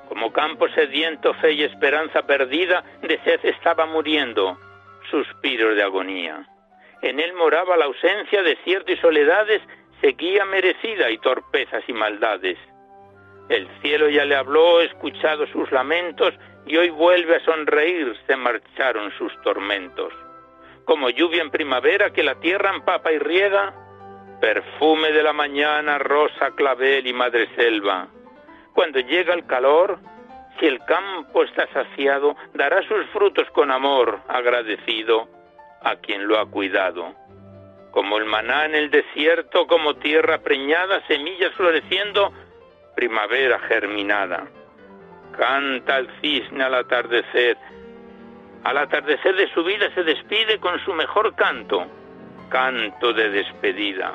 Como 0.07 0.31
campo 0.31 0.69
sediento, 0.69 1.33
fe 1.35 1.51
y 1.51 1.63
esperanza 1.63 2.21
perdida, 2.21 2.83
de 3.01 3.19
sed 3.25 3.39
estaba 3.43 3.85
muriendo, 3.85 4.57
suspiros 5.11 5.75
de 5.75 5.83
agonía. 5.83 6.47
En 7.01 7.19
él 7.19 7.33
moraba 7.33 7.75
la 7.75 7.85
ausencia, 7.85 8.41
desierto 8.43 8.93
y 8.93 8.97
soledades, 8.97 9.61
seguía 9.99 10.45
merecida 10.45 11.11
y 11.11 11.17
torpezas 11.17 11.83
y 11.87 11.91
maldades. 11.93 12.57
El 13.49 13.67
cielo 13.81 14.07
ya 14.07 14.23
le 14.23 14.35
habló, 14.35 14.79
escuchado 14.79 15.45
sus 15.47 15.69
lamentos, 15.71 16.33
y 16.65 16.77
hoy 16.77 16.91
vuelve 16.91 17.35
a 17.35 17.45
sonreír, 17.45 18.15
se 18.25 18.37
marcharon 18.37 19.11
sus 19.17 19.33
tormentos. 19.41 20.13
Como 20.85 21.09
lluvia 21.09 21.41
en 21.41 21.51
primavera 21.51 22.11
que 22.11 22.23
la 22.23 22.39
tierra 22.39 22.73
empapa 22.73 23.11
y 23.11 23.19
riega, 23.19 23.73
perfume 24.39 25.11
de 25.11 25.23
la 25.23 25.33
mañana, 25.33 25.97
rosa, 25.97 26.51
clavel 26.55 27.05
y 27.05 27.13
madre 27.13 27.47
selva. 27.55 28.07
Cuando 28.73 28.99
llega 28.99 29.33
el 29.33 29.45
calor, 29.45 29.99
si 30.59 30.65
el 30.65 30.79
campo 30.85 31.43
está 31.43 31.67
saciado, 31.73 32.35
dará 32.53 32.81
sus 32.87 33.05
frutos 33.07 33.49
con 33.51 33.71
amor 33.71 34.19
agradecido 34.27 35.27
a 35.81 35.95
quien 35.97 36.27
lo 36.27 36.39
ha 36.39 36.49
cuidado. 36.49 37.13
Como 37.91 38.17
el 38.17 38.25
maná 38.25 38.65
en 38.65 38.75
el 38.75 38.91
desierto, 38.91 39.67
como 39.67 39.95
tierra 39.95 40.39
preñada, 40.39 41.05
semillas 41.07 41.53
floreciendo, 41.53 42.31
primavera 42.95 43.59
germinada. 43.59 44.47
Canta 45.37 45.97
el 45.97 46.09
cisne 46.21 46.63
al 46.63 46.75
atardecer. 46.75 47.57
Al 48.63 48.77
atardecer 48.77 49.35
de 49.35 49.51
su 49.53 49.63
vida 49.63 49.89
se 49.95 50.03
despide 50.03 50.59
con 50.59 50.79
su 50.83 50.93
mejor 50.93 51.33
canto, 51.35 51.87
canto 52.49 53.13
de 53.13 53.29
despedida. 53.29 54.13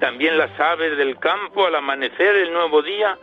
También 0.00 0.38
las 0.38 0.58
aves 0.60 0.96
del 0.96 1.18
campo 1.18 1.66
al 1.66 1.74
amanecer 1.74 2.36
el 2.36 2.52
nuevo 2.52 2.82
día 2.82 3.18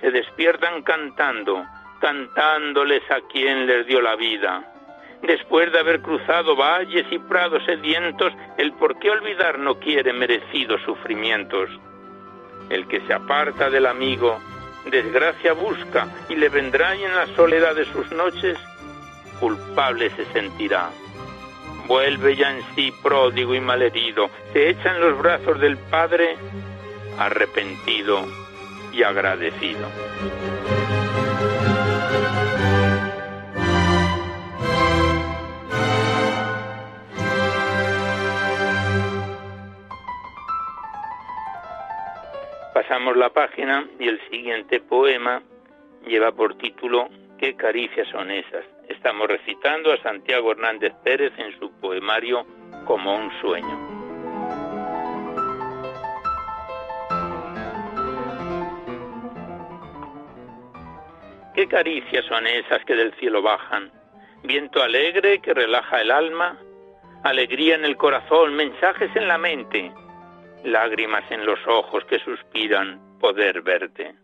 se 0.00 0.10
despiertan 0.10 0.82
cantando, 0.82 1.64
cantándoles 2.00 3.02
a 3.10 3.20
quien 3.32 3.66
les 3.66 3.86
dio 3.86 4.00
la 4.00 4.16
vida. 4.16 4.64
Después 5.22 5.72
de 5.72 5.78
haber 5.78 6.02
cruzado 6.02 6.56
valles 6.56 7.06
y 7.10 7.18
prados 7.18 7.64
sedientos, 7.64 8.32
el 8.58 8.72
por 8.74 8.98
qué 8.98 9.10
olvidar 9.10 9.58
no 9.58 9.78
quiere 9.78 10.12
merecidos 10.12 10.82
sufrimientos. 10.82 11.70
El 12.68 12.86
que 12.88 13.00
se 13.02 13.14
aparta 13.14 13.70
del 13.70 13.86
amigo, 13.86 14.38
desgracia 14.90 15.52
busca 15.52 16.08
y 16.28 16.36
le 16.36 16.48
vendrá 16.48 16.94
en 16.94 17.14
la 17.14 17.26
soledad 17.28 17.74
de 17.74 17.84
sus 17.86 18.10
noches, 18.12 18.58
culpable 19.40 20.10
se 20.10 20.24
sentirá 20.26 20.90
vuelve 21.86 22.36
ya 22.36 22.50
en 22.50 22.62
sí 22.74 22.92
pródigo 23.02 23.54
y 23.54 23.60
malherido, 23.60 24.30
se 24.52 24.70
echa 24.70 24.94
en 24.94 25.00
los 25.00 25.18
brazos 25.18 25.60
del 25.60 25.76
Padre 25.76 26.36
arrepentido 27.18 28.26
y 28.92 29.02
agradecido. 29.02 29.88
Pasamos 42.72 43.16
la 43.16 43.30
página 43.30 43.86
y 43.98 44.08
el 44.08 44.20
siguiente 44.28 44.80
poema 44.80 45.42
lleva 46.06 46.32
por 46.32 46.56
título 46.58 47.08
¿Qué 47.38 47.56
caricias 47.56 48.08
son 48.08 48.30
esas? 48.30 48.73
Estamos 49.04 49.28
recitando 49.28 49.92
a 49.92 49.98
Santiago 49.98 50.52
Hernández 50.52 50.94
Pérez 51.04 51.34
en 51.36 51.58
su 51.58 51.70
poemario 51.78 52.46
Como 52.86 53.14
un 53.14 53.30
sueño. 53.38 53.78
¿Qué 61.54 61.66
caricias 61.68 62.24
son 62.24 62.46
esas 62.46 62.82
que 62.86 62.94
del 62.94 63.12
cielo 63.16 63.42
bajan? 63.42 63.92
Viento 64.42 64.82
alegre 64.82 65.38
que 65.40 65.52
relaja 65.52 66.00
el 66.00 66.10
alma, 66.10 66.58
alegría 67.24 67.74
en 67.74 67.84
el 67.84 67.98
corazón, 67.98 68.54
mensajes 68.54 69.14
en 69.16 69.28
la 69.28 69.36
mente, 69.36 69.92
lágrimas 70.64 71.30
en 71.30 71.44
los 71.44 71.58
ojos 71.66 72.06
que 72.06 72.20
suspiran 72.20 73.18
poder 73.20 73.60
verte. 73.60 74.14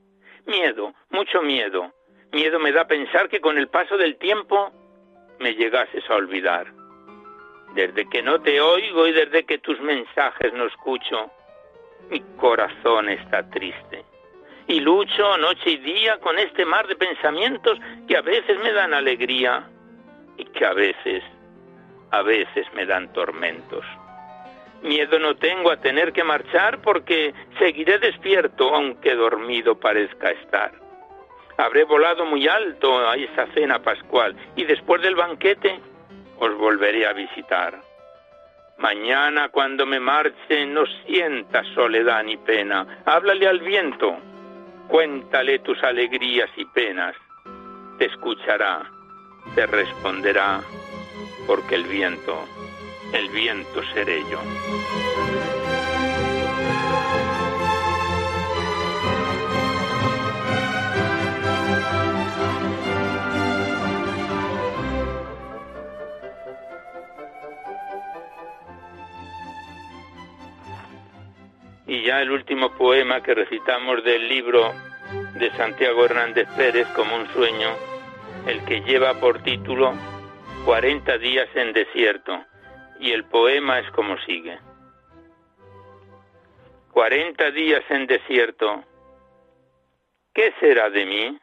Miedo, 0.47 0.95
mucho 1.11 1.43
miedo, 1.43 1.93
Miedo 2.33 2.61
me 2.61 2.71
da 2.71 2.87
pensar 2.87 3.29
que 3.29 3.41
con 3.41 3.59
el 3.59 3.69
paso 3.69 3.97
del 3.97 4.17
tiempo 4.17 4.71
me 5.41 5.55
llegases 5.55 6.09
a 6.09 6.15
olvidar. 6.15 6.67
Desde 7.75 8.09
que 8.09 8.23
no 8.23 8.41
te 8.41 8.61
oigo 8.61 9.07
y 9.09 9.13
desde 9.13 9.45
que 9.45 9.59
tus 9.59 9.81
mensajes 9.81 10.53
no 10.53 10.67
escucho, 10.67 11.31
mi 12.09 12.21
corazón 12.37 13.09
está 13.09 13.49
triste. 13.51 14.05
Y 14.69 14.79
lucho 14.79 15.37
noche 15.39 15.71
y 15.71 15.77
día 15.79 16.19
con 16.19 16.39
este 16.39 16.65
mar 16.65 16.87
de 16.87 16.95
pensamientos 16.95 17.81
que 18.07 18.17
a 18.17 18.23
veces 18.23 18.61
me 18.61 18.73
dan 18.73 18.95
alegría 18.95 19.69
y 20.37 20.45
que 20.45 20.65
a 20.65 20.73
veces, 20.73 21.25
a 22.13 22.23
veces 22.23 22.67
me 22.75 22.87
dan 22.87 23.13
tormentos. 23.13 23.85
Miedo 24.83 25.19
no 25.19 25.35
tengo 25.35 25.73
a 25.73 25.81
tener 25.81 26.13
que 26.13 26.23
marchar 26.23 26.81
porque 26.81 27.35
seguiré 27.59 27.99
despierto 27.99 28.73
aunque 28.73 29.17
dormido 29.17 29.79
parezca 29.79 30.31
estar 30.31 30.90
habré 31.61 31.85
volado 31.85 32.25
muy 32.25 32.49
alto 32.49 33.09
a 33.09 33.17
esa 33.17 33.47
cena 33.55 33.81
pascual 33.81 34.35
y 34.57 34.65
después 34.65 35.03
del 35.03 35.15
banquete 35.15 35.81
os 36.39 36.57
volveré 36.57 37.07
a 37.07 37.13
visitar. 37.13 37.81
Mañana 38.79 39.51
cuando 39.51 39.85
me 39.85 40.01
marche 40.01 40.67
no 40.67 40.85
sientas 41.07 41.67
soledad 41.75 42.25
ni 42.25 42.37
pena, 42.39 43.03
háblale 43.05 43.47
al 43.47 43.61
viento, 43.61 44.17
cuéntale 44.89 45.59
tus 45.59 45.83
alegrías 45.83 46.51
y 46.57 46.65
penas, 46.65 47.15
te 47.99 48.07
escuchará 48.07 48.83
te 49.55 49.67
responderá, 49.67 50.63
porque 51.47 51.75
el 51.75 51.85
viento, 51.85 52.47
el 53.13 53.29
viento 53.31 53.83
seré 53.95 54.21
yo. 54.31 54.41
Y 71.91 72.05
ya 72.05 72.23
el 72.23 72.31
último 72.31 72.71
poema 72.77 73.21
que 73.21 73.35
recitamos 73.35 74.05
del 74.05 74.29
libro 74.29 74.73
de 75.35 75.51
Santiago 75.57 76.05
Hernández 76.05 76.47
Pérez 76.57 76.87
como 76.95 77.17
un 77.17 77.27
sueño, 77.33 77.69
el 78.47 78.65
que 78.65 78.83
lleva 78.83 79.19
por 79.19 79.43
título 79.43 79.95
40 80.67 81.19
días 81.19 81.49
en 81.57 81.73
desierto, 81.73 82.45
y 83.01 83.11
el 83.11 83.25
poema 83.25 83.81
es 83.81 83.91
como 83.91 84.17
sigue. 84.19 84.57
40 86.93 87.51
días 87.51 87.83
en 87.89 88.07
desierto, 88.07 88.85
¿qué 90.33 90.55
será 90.61 90.91
de 90.91 91.05
mí? 91.05 91.41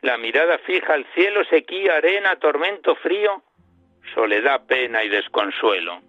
La 0.00 0.16
mirada 0.16 0.56
fija 0.60 0.94
al 0.94 1.04
cielo, 1.12 1.44
sequía, 1.50 1.96
arena, 1.96 2.36
tormento, 2.36 2.96
frío, 2.96 3.42
soledad, 4.14 4.64
pena 4.66 5.04
y 5.04 5.10
desconsuelo. 5.10 6.05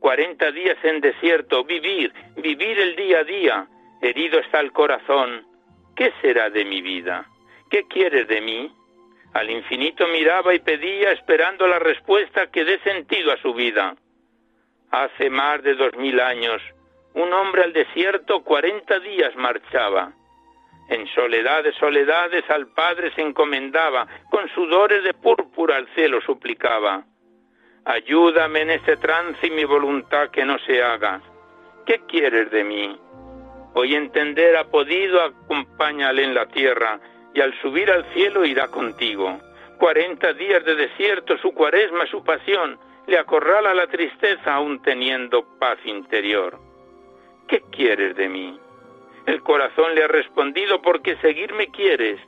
40 0.00 0.52
días 0.52 0.76
en 0.82 1.00
desierto, 1.00 1.64
vivir, 1.64 2.12
vivir 2.36 2.78
el 2.78 2.96
día 2.96 3.20
a 3.20 3.24
día, 3.24 3.66
herido 4.00 4.38
está 4.38 4.60
el 4.60 4.72
corazón, 4.72 5.46
¿qué 5.96 6.12
será 6.20 6.50
de 6.50 6.64
mi 6.64 6.82
vida? 6.82 7.26
¿Qué 7.70 7.84
quieres 7.88 8.28
de 8.28 8.40
mí? 8.40 8.72
Al 9.32 9.50
infinito 9.50 10.06
miraba 10.08 10.54
y 10.54 10.60
pedía 10.60 11.12
esperando 11.12 11.66
la 11.66 11.78
respuesta 11.78 12.50
que 12.50 12.64
dé 12.64 12.78
sentido 12.80 13.32
a 13.32 13.36
su 13.38 13.52
vida. 13.52 13.96
Hace 14.90 15.28
más 15.30 15.62
de 15.62 15.74
dos 15.74 15.94
mil 15.96 16.20
años, 16.20 16.62
un 17.14 17.32
hombre 17.32 17.64
al 17.64 17.72
desierto 17.72 18.42
cuarenta 18.44 18.98
días 19.00 19.34
marchaba. 19.36 20.12
En 20.88 21.06
soledades, 21.08 21.74
soledades 21.76 22.48
al 22.48 22.68
Padre 22.68 23.12
se 23.14 23.22
encomendaba, 23.22 24.06
con 24.30 24.48
sudores 24.50 25.02
de 25.02 25.14
púrpura 25.14 25.76
al 25.76 25.88
cielo 25.94 26.20
suplicaba. 26.20 27.04
Ayúdame 27.88 28.62
en 28.62 28.70
este 28.70 28.96
trance 28.96 29.46
y 29.46 29.50
mi 29.52 29.64
voluntad 29.64 30.30
que 30.30 30.44
no 30.44 30.58
se 30.58 30.82
haga. 30.82 31.20
¿Qué 31.86 32.00
quieres 32.08 32.50
de 32.50 32.64
mí? 32.64 32.98
Hoy 33.74 33.94
entender 33.94 34.56
ha 34.56 34.64
podido, 34.64 35.22
acompáñale 35.22 36.24
en 36.24 36.34
la 36.34 36.46
tierra, 36.46 36.98
y 37.32 37.40
al 37.40 37.56
subir 37.60 37.88
al 37.92 38.04
cielo 38.12 38.44
irá 38.44 38.66
contigo. 38.68 39.38
Cuarenta 39.78 40.32
días 40.32 40.64
de 40.64 40.74
desierto, 40.74 41.38
su 41.38 41.52
cuaresma, 41.52 42.06
su 42.06 42.24
pasión, 42.24 42.76
le 43.06 43.18
acorrala 43.18 43.72
la 43.72 43.86
tristeza 43.86 44.54
aún 44.54 44.82
teniendo 44.82 45.46
paz 45.60 45.78
interior. 45.84 46.58
¿Qué 47.46 47.62
quieres 47.70 48.16
de 48.16 48.28
mí? 48.28 48.58
El 49.26 49.42
corazón 49.42 49.94
le 49.94 50.02
ha 50.02 50.08
respondido 50.08 50.82
porque 50.82 51.16
seguirme 51.18 51.68
quieres. 51.68 52.18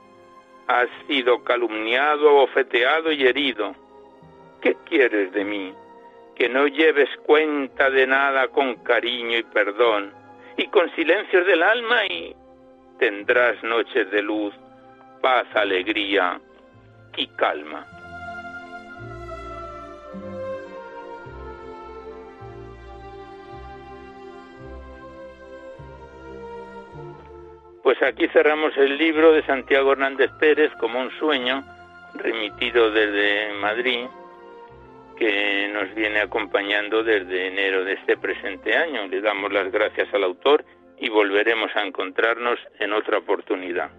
Has 0.67 0.87
sido 1.05 1.43
calumniado, 1.43 2.31
bofeteado 2.31 3.11
y 3.11 3.27
herido. 3.27 3.75
¿Qué 4.61 4.75
quieres 4.85 5.31
de 5.33 5.43
mí? 5.43 5.73
Que 6.35 6.49
no 6.49 6.67
lleves 6.67 7.09
cuenta 7.25 7.89
de 7.89 8.07
nada 8.07 8.47
con 8.49 8.75
cariño 8.83 9.37
y 9.37 9.43
perdón, 9.43 10.13
y 10.57 10.67
con 10.67 10.93
silencios 10.95 11.45
del 11.45 11.63
alma 11.63 12.05
y 12.05 12.35
tendrás 12.97 13.61
noches 13.63 14.09
de 14.11 14.21
luz 14.21 14.53
paz, 15.21 15.45
alegría 15.53 16.39
y 17.17 17.27
calma. 17.27 17.85
Pues 27.83 28.01
aquí 28.03 28.27
cerramos 28.27 28.77
el 28.77 28.97
libro 28.97 29.31
de 29.31 29.43
Santiago 29.45 29.93
Hernández 29.93 30.29
Pérez 30.39 30.71
como 30.79 30.99
un 30.99 31.09
sueño, 31.17 31.63
remitido 32.15 32.91
desde 32.91 33.53
Madrid, 33.53 34.05
que 35.19 35.67
nos 35.67 35.93
viene 35.93 36.21
acompañando 36.21 37.03
desde 37.03 37.47
enero 37.47 37.83
de 37.83 37.93
este 37.93 38.17
presente 38.17 38.75
año. 38.75 39.05
Le 39.07 39.19
damos 39.19 39.51
las 39.51 39.69
gracias 39.69 40.11
al 40.13 40.23
autor 40.23 40.63
y 40.97 41.09
volveremos 41.09 41.69
a 41.75 41.85
encontrarnos 41.85 42.57
en 42.79 42.93
otra 42.93 43.17
oportunidad. 43.17 43.91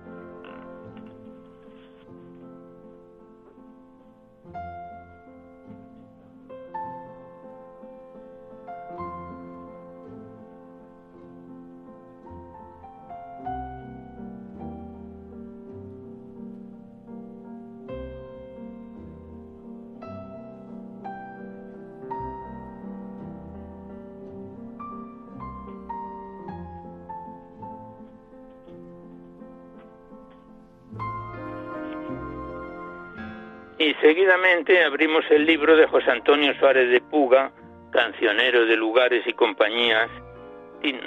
Seguidamente 34.00 34.84
abrimos 34.84 35.24
el 35.30 35.46
libro 35.46 35.76
de 35.76 35.86
José 35.86 36.10
Antonio 36.10 36.54
Suárez 36.58 36.90
de 36.90 37.00
Puga, 37.00 37.52
cancionero 37.92 38.64
de 38.66 38.76
lugares 38.76 39.26
y 39.26 39.32
compañías, 39.32 40.10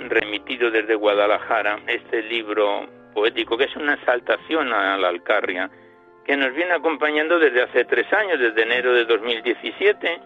remitido 0.08 0.70
desde 0.70 0.96
Guadalajara, 0.96 1.80
este 1.88 2.22
libro 2.24 2.88
poético 3.14 3.58
que 3.58 3.66
es 3.66 3.76
una 3.76 3.96
exaltación 3.96 4.72
a 4.74 4.98
la 4.98 5.10
Alcarria, 5.10 5.70
que 6.26 6.38
nos 6.38 6.54
viene 6.54 6.74
acompañando 6.74 7.40
desde 7.40 7.64
hace 7.64 7.86
tres 7.86 8.12
años, 8.14 8.40
desde 8.40 8.64
enero 8.64 8.94
de 8.94 9.06
2017, 9.06 10.22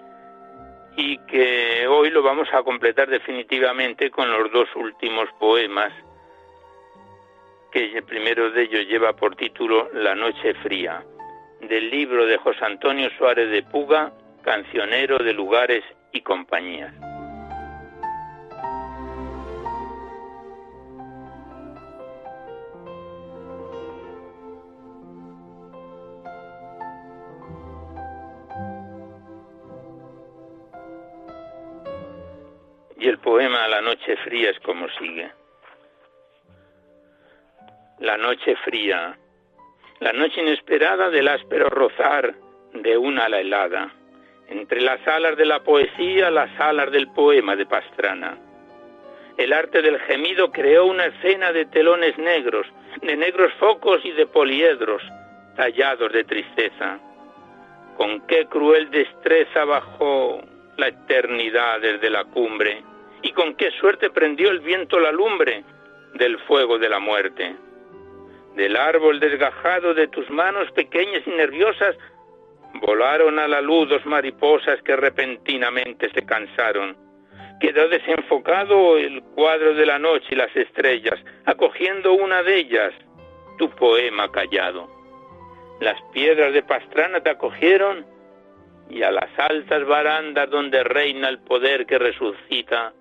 y 0.97 1.17
que 1.25 1.87
hoy 1.87 2.09
lo 2.09 2.21
vamos 2.23 2.47
a 2.53 2.63
completar 2.63 3.09
definitivamente 3.09 4.09
con 4.09 4.29
los 4.31 4.51
dos 4.51 4.67
últimos 4.75 5.29
poemas, 5.39 5.93
que 7.71 7.97
el 7.97 8.03
primero 8.03 8.51
de 8.51 8.63
ellos 8.63 8.87
lleva 8.87 9.13
por 9.13 9.35
título 9.35 9.89
La 9.93 10.15
Noche 10.15 10.53
Fría 10.55 11.03
del 11.61 11.89
libro 11.89 12.25
de 12.25 12.37
José 12.37 12.63
Antonio 12.63 13.09
Suárez 13.17 13.49
de 13.49 13.63
Puga, 13.63 14.11
Cancionero 14.41 15.17
de 15.17 15.33
Lugares 15.33 15.83
y 16.11 16.21
Compañías. 16.21 16.93
Y 32.99 33.07
el 33.07 33.19
poema 33.19 33.67
La 33.67 33.81
noche 33.81 34.15
fría 34.23 34.49
es 34.49 34.59
como 34.61 34.87
sigue. 34.99 35.31
La 37.99 38.17
noche 38.17 38.55
fría 38.63 39.17
la 39.99 40.13
noche 40.13 40.41
inesperada 40.41 41.09
del 41.09 41.27
áspero 41.27 41.69
rozar 41.69 42.35
de 42.73 42.97
una 42.97 43.25
ala 43.25 43.39
helada, 43.39 43.91
entre 44.47 44.81
las 44.81 45.05
alas 45.07 45.35
de 45.37 45.45
la 45.45 45.63
poesía, 45.63 46.29
las 46.29 46.51
alas 46.59 46.91
del 46.91 47.07
poema 47.09 47.55
de 47.55 47.65
Pastrana. 47.65 48.37
El 49.37 49.53
arte 49.53 49.81
del 49.81 49.99
gemido 50.01 50.51
creó 50.51 50.85
una 50.85 51.05
escena 51.05 51.51
de 51.51 51.65
telones 51.65 52.17
negros, 52.17 52.67
de 53.01 53.15
negros 53.15 53.51
focos 53.59 54.03
y 54.03 54.11
de 54.11 54.27
poliedros, 54.27 55.01
tallados 55.55 56.11
de 56.11 56.23
tristeza. 56.23 56.99
Con 57.95 58.21
qué 58.27 58.45
cruel 58.45 58.91
destreza 58.91 59.65
bajó 59.65 60.41
la 60.77 60.89
eternidad 60.89 61.81
desde 61.81 62.11
la 62.11 62.23
cumbre, 62.25 62.83
y 63.23 63.31
con 63.31 63.55
qué 63.55 63.71
suerte 63.71 64.11
prendió 64.11 64.51
el 64.51 64.59
viento 64.59 64.99
la 64.99 65.11
lumbre 65.11 65.63
del 66.13 66.37
fuego 66.39 66.77
de 66.77 66.89
la 66.89 66.99
muerte 66.99 67.55
del 68.57 68.75
árbol 68.75 69.19
desgajado 69.19 69.93
de 69.93 70.07
tus 70.07 70.27
manos 70.31 70.69
pequeñas 70.71 71.21
y 71.27 71.29
nerviosas, 71.29 71.95
volaron 72.81 73.37
a 73.37 73.47
la 73.47 73.61
luz 73.61 73.87
dos 73.87 74.03
mariposas 74.05 74.81
que 74.81 74.95
repentinamente 74.95 76.09
se 76.09 76.25
cansaron. 76.25 76.97
Quedó 77.59 77.87
desenfocado 77.87 78.97
el 78.97 79.21
cuadro 79.35 79.75
de 79.75 79.85
la 79.85 79.99
noche 79.99 80.25
y 80.31 80.35
las 80.35 80.55
estrellas, 80.55 81.19
acogiendo 81.45 82.13
una 82.13 82.41
de 82.41 82.57
ellas, 82.57 82.93
tu 83.59 83.69
poema 83.69 84.31
callado. 84.31 84.89
Las 85.79 86.01
piedras 86.11 86.51
de 86.51 86.63
Pastrana 86.63 87.21
te 87.21 87.29
acogieron 87.29 88.05
y 88.89 89.03
a 89.03 89.11
las 89.11 89.29
altas 89.37 89.85
barandas 89.85 90.49
donde 90.49 90.83
reina 90.83 91.29
el 91.29 91.39
poder 91.39 91.85
que 91.85 91.99
resucita, 91.99 92.93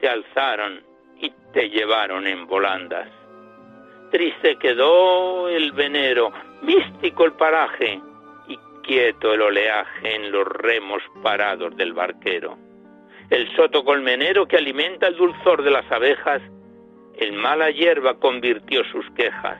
te 0.00 0.08
alzaron 0.08 0.84
y 1.16 1.32
te 1.52 1.68
llevaron 1.68 2.28
en 2.28 2.46
volandas. 2.46 3.17
Triste 4.10 4.56
quedó 4.56 5.48
el 5.48 5.72
venero, 5.72 6.32
místico 6.62 7.26
el 7.26 7.32
paraje, 7.32 8.00
y 8.48 8.56
quieto 8.82 9.34
el 9.34 9.42
oleaje 9.42 10.14
en 10.14 10.32
los 10.32 10.46
remos 10.46 11.02
parados 11.22 11.76
del 11.76 11.92
barquero. 11.92 12.56
El 13.28 13.54
soto 13.54 13.84
colmenero 13.84 14.48
que 14.48 14.56
alimenta 14.56 15.08
el 15.08 15.16
dulzor 15.16 15.62
de 15.62 15.70
las 15.70 15.90
abejas, 15.92 16.40
en 17.18 17.36
mala 17.36 17.70
hierba 17.70 18.14
convirtió 18.14 18.82
sus 18.84 19.04
quejas. 19.10 19.58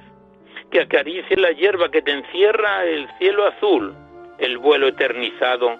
Que 0.70 0.80
acaricie 0.80 1.36
la 1.36 1.52
hierba 1.52 1.90
que 1.90 2.00
te 2.00 2.12
encierra 2.12 2.86
el 2.86 3.06
cielo 3.18 3.46
azul, 3.46 3.94
el 4.38 4.56
vuelo 4.56 4.88
eternizado 4.88 5.78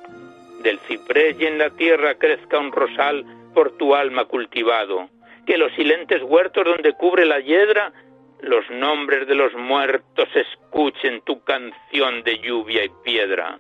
del 0.63 0.79
ciprés 0.81 1.37
y 1.41 1.47
en 1.47 1.57
la 1.57 1.71
tierra 1.71 2.17
crezca 2.17 2.59
un 2.59 2.73
rosal 2.73 3.25
por 3.55 3.71
tu 3.79 3.95
alma 3.95 4.27
cultivado. 4.27 5.09
Que 5.47 5.57
los 5.57 5.73
silentes 5.73 6.23
huertos 6.23 6.65
donde 6.65 6.93
cubre 6.93 7.25
la 7.25 7.41
hiedra 7.41 7.93
los 8.41 8.69
nombres 8.71 9.27
de 9.27 9.35
los 9.35 9.53
muertos 9.55 10.29
escuchen 10.35 11.23
tu 11.23 11.43
canción 11.43 12.23
de 12.23 12.39
lluvia 12.39 12.85
y 12.85 12.91
piedra. 13.05 13.59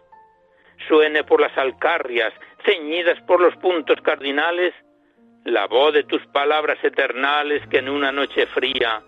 Suene 0.86 1.24
por 1.24 1.40
las 1.40 1.56
alcarrias, 1.58 2.32
ceñidas 2.64 3.20
por 3.22 3.40
los 3.40 3.56
puntos 3.56 4.00
cardinales, 4.02 4.74
la 5.44 5.66
voz 5.66 5.94
de 5.94 6.04
tus 6.04 6.24
palabras 6.28 6.78
eternales 6.82 7.66
que 7.68 7.78
en 7.78 7.88
una 7.88 8.12
noche 8.12 8.46
fría, 8.46 9.02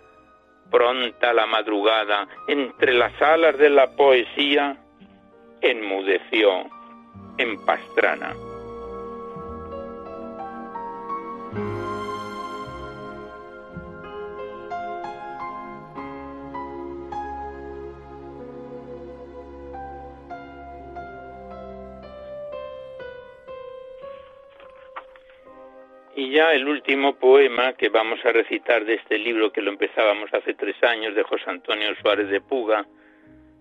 pronta 0.71 1.33
la 1.33 1.47
madrugada, 1.47 2.27
entre 2.49 2.95
las 2.95 3.21
alas 3.21 3.57
de 3.59 3.71
la 3.71 3.95
poesía, 3.95 4.77
enmudeció 5.61 6.67
en 7.39 7.65
Pastrana. 7.65 8.50
El 26.49 26.67
último 26.67 27.17
poema 27.17 27.75
que 27.75 27.91
vamos 27.91 28.19
a 28.25 28.33
recitar 28.33 28.85
de 28.87 28.95
este 28.95 29.19
libro 29.19 29.53
que 29.53 29.61
lo 29.61 29.71
empezábamos 29.71 30.33
hace 30.33 30.55
tres 30.55 30.83
años 30.83 31.15
de 31.15 31.23
José 31.23 31.45
Antonio 31.47 31.95
Suárez 32.01 32.31
de 32.31 32.41
Puga, 32.41 32.87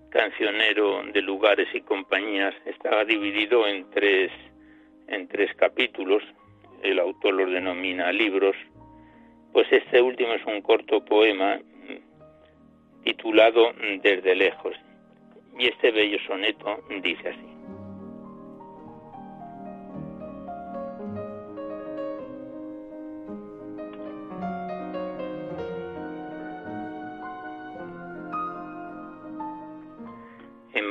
cancionero 0.09 1.03
de 1.03 1.21
lugares 1.21 1.67
y 1.73 1.81
compañías, 1.81 2.55
estaba 2.65 3.03
dividido 3.03 3.67
en 3.67 3.89
tres, 3.91 4.31
en 5.07 5.27
tres 5.27 5.53
capítulos, 5.55 6.23
el 6.81 6.99
autor 6.99 7.33
los 7.33 7.51
denomina 7.51 8.13
libros, 8.13 8.55
pues 9.51 9.67
este 9.71 10.01
último 10.01 10.33
es 10.33 10.45
un 10.45 10.61
corto 10.61 11.03
poema 11.03 11.59
titulado 13.03 13.73
Desde 14.01 14.35
lejos, 14.35 14.75
y 15.57 15.67
este 15.67 15.91
bello 15.91 16.17
soneto 16.25 16.81
dice 17.01 17.29
así. 17.29 17.58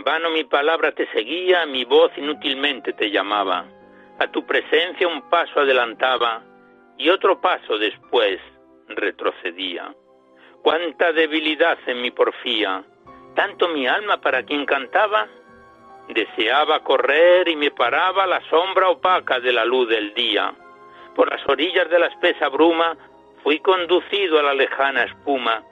Vano 0.08 0.30
mi 0.30 0.44
palabra 0.44 0.92
te 0.92 1.06
seguía, 1.08 1.66
mi 1.66 1.84
voz 1.84 2.10
inútilmente 2.16 2.94
te 2.94 3.10
llamaba. 3.10 3.66
A 4.18 4.26
tu 4.28 4.46
presencia 4.46 5.06
un 5.06 5.28
paso 5.28 5.60
adelantaba 5.60 6.42
y 6.96 7.10
otro 7.10 7.42
paso 7.42 7.76
después 7.76 8.40
retrocedía. 8.88 9.94
Cuánta 10.62 11.12
debilidad 11.12 11.78
en 11.86 12.00
mi 12.00 12.10
porfía, 12.10 12.82
tanto 13.34 13.68
mi 13.68 13.86
alma 13.86 14.18
para 14.18 14.44
quien 14.44 14.64
cantaba, 14.64 15.28
deseaba 16.08 16.82
correr 16.82 17.46
y 17.46 17.56
me 17.56 17.70
paraba 17.70 18.26
la 18.26 18.40
sombra 18.48 18.88
opaca 18.88 19.40
de 19.40 19.52
la 19.52 19.66
luz 19.66 19.90
del 19.90 20.14
día. 20.14 20.54
Por 21.14 21.30
las 21.30 21.46
orillas 21.46 21.90
de 21.90 21.98
la 21.98 22.06
espesa 22.06 22.48
bruma 22.48 22.96
fui 23.42 23.60
conducido 23.60 24.38
a 24.38 24.42
la 24.42 24.54
lejana 24.54 25.04
espuma 25.04 25.62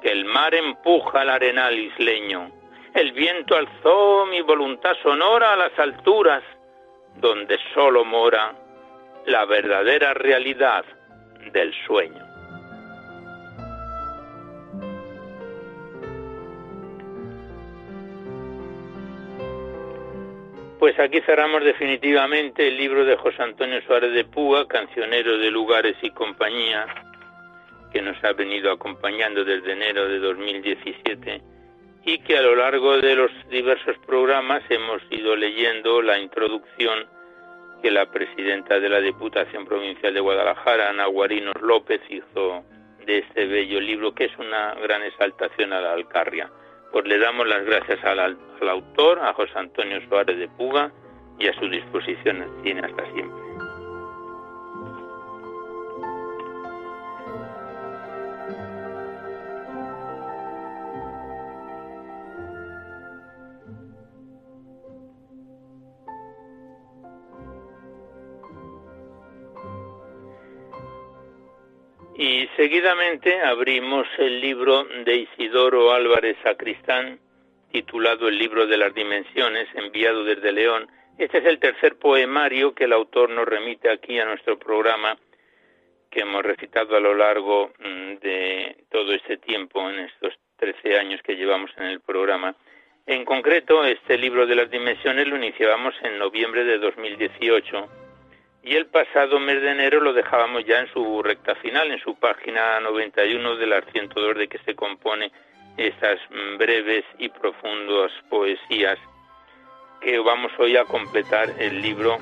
que 0.00 0.12
el 0.12 0.24
mar 0.24 0.54
empuja 0.54 1.22
al 1.22 1.30
arenal 1.30 1.76
isleño 1.76 2.61
el 2.94 3.12
viento 3.12 3.56
alzó 3.56 4.26
mi 4.26 4.42
voluntad 4.42 4.94
sonora 5.02 5.54
a 5.54 5.56
las 5.56 5.78
alturas, 5.78 6.42
donde 7.16 7.58
solo 7.74 8.04
mora 8.04 8.54
la 9.26 9.44
verdadera 9.44 10.14
realidad 10.14 10.84
del 11.52 11.72
sueño. 11.86 12.26
Pues 20.78 20.98
aquí 20.98 21.20
cerramos 21.20 21.62
definitivamente 21.62 22.66
el 22.66 22.76
libro 22.76 23.04
de 23.04 23.16
José 23.16 23.40
Antonio 23.40 23.80
Suárez 23.82 24.12
de 24.12 24.24
Púa, 24.24 24.66
cancionero 24.66 25.38
de 25.38 25.50
lugares 25.50 25.96
y 26.02 26.10
compañía, 26.10 26.86
que 27.92 28.02
nos 28.02 28.22
ha 28.24 28.32
venido 28.32 28.72
acompañando 28.72 29.44
desde 29.44 29.72
enero 29.72 30.08
de 30.08 30.18
2017 30.18 31.51
y 32.04 32.18
que 32.18 32.36
a 32.36 32.42
lo 32.42 32.56
largo 32.56 32.98
de 32.98 33.14
los 33.14 33.30
diversos 33.48 33.96
programas 34.06 34.62
hemos 34.68 35.02
ido 35.10 35.36
leyendo 35.36 36.02
la 36.02 36.18
introducción 36.18 37.06
que 37.82 37.90
la 37.90 38.06
presidenta 38.06 38.78
de 38.78 38.88
la 38.88 39.00
Diputación 39.00 39.66
Provincial 39.66 40.14
de 40.14 40.20
Guadalajara, 40.20 40.90
Ana 40.90 41.06
Guarinos 41.06 41.60
López, 41.60 42.00
hizo 42.08 42.64
de 43.04 43.18
este 43.18 43.46
bello 43.46 43.80
libro, 43.80 44.14
que 44.14 44.26
es 44.26 44.38
una 44.38 44.74
gran 44.74 45.02
exaltación 45.02 45.72
a 45.72 45.80
la 45.80 45.92
Alcarria. 45.92 46.50
Pues 46.92 47.06
le 47.06 47.18
damos 47.18 47.48
las 47.48 47.64
gracias 47.64 48.02
al, 48.04 48.20
al 48.20 48.68
autor, 48.68 49.18
a 49.18 49.32
José 49.34 49.52
Antonio 49.56 50.00
Suárez 50.08 50.38
de 50.38 50.48
Puga, 50.48 50.92
y 51.38 51.48
a 51.48 51.54
su 51.54 51.68
disposición 51.68 52.46
tiene 52.62 52.82
hasta 52.82 53.04
siempre. 53.12 53.41
Y 72.24 72.48
seguidamente 72.54 73.40
abrimos 73.40 74.06
el 74.16 74.40
libro 74.40 74.84
de 74.84 75.26
Isidoro 75.26 75.90
Álvarez 75.90 76.36
Sacristán, 76.44 77.18
titulado 77.72 78.28
El 78.28 78.38
libro 78.38 78.64
de 78.68 78.76
las 78.76 78.94
dimensiones, 78.94 79.66
enviado 79.74 80.22
desde 80.22 80.52
León. 80.52 80.88
Este 81.18 81.38
es 81.38 81.46
el 81.46 81.58
tercer 81.58 81.96
poemario 81.96 82.76
que 82.76 82.84
el 82.84 82.92
autor 82.92 83.28
nos 83.30 83.44
remite 83.44 83.90
aquí 83.90 84.20
a 84.20 84.24
nuestro 84.24 84.56
programa, 84.56 85.18
que 86.12 86.20
hemos 86.20 86.44
recitado 86.44 86.94
a 86.94 87.00
lo 87.00 87.12
largo 87.12 87.72
mm, 87.80 88.14
de 88.20 88.76
todo 88.88 89.12
este 89.14 89.38
tiempo, 89.38 89.90
en 89.90 89.98
estos 89.98 90.32
13 90.58 91.00
años 91.00 91.20
que 91.22 91.34
llevamos 91.34 91.72
en 91.76 91.86
el 91.86 91.98
programa. 91.98 92.54
En 93.04 93.24
concreto, 93.24 93.84
este 93.84 94.16
libro 94.16 94.46
de 94.46 94.54
las 94.54 94.70
dimensiones 94.70 95.26
lo 95.26 95.38
iniciábamos 95.38 95.96
en 96.04 96.20
noviembre 96.20 96.62
de 96.62 96.78
2018 96.78 97.88
y 98.62 98.76
el 98.76 98.86
pasado 98.86 99.40
mes 99.40 99.60
de 99.60 99.72
enero 99.72 100.00
lo 100.00 100.12
dejábamos 100.12 100.64
ya 100.64 100.78
en 100.78 100.92
su 100.92 101.22
recta 101.22 101.54
final, 101.56 101.90
en 101.90 102.00
su 102.00 102.14
página 102.14 102.78
91 102.80 103.56
de 103.56 103.66
las 103.66 103.84
102 103.92 104.36
de 104.36 104.48
que 104.48 104.58
se 104.58 104.74
compone 104.74 105.32
estas 105.76 106.20
breves 106.58 107.04
y 107.18 107.28
profundas 107.28 108.12
poesías 108.28 108.98
que 110.00 110.18
vamos 110.18 110.52
hoy 110.58 110.76
a 110.76 110.84
completar 110.84 111.50
el 111.58 111.80
libro 111.80 112.18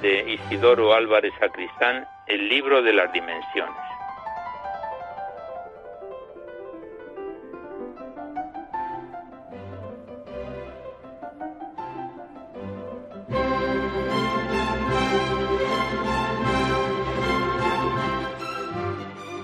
de 0.00 0.32
Isidoro 0.32 0.94
Álvarez 0.94 1.32
Sacristán, 1.38 2.06
el 2.26 2.48
libro 2.48 2.82
de 2.82 2.92
las 2.92 3.12
dimensiones. 3.12 3.91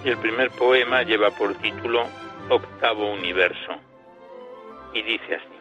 El 0.09 0.17
primer 0.17 0.51
poema 0.53 1.03
lleva 1.03 1.31
por 1.33 1.55
título 1.57 2.07
Octavo 2.49 3.13
Universo 3.13 3.77
y 4.95 5.03
dice 5.03 5.35
así. 5.35 5.59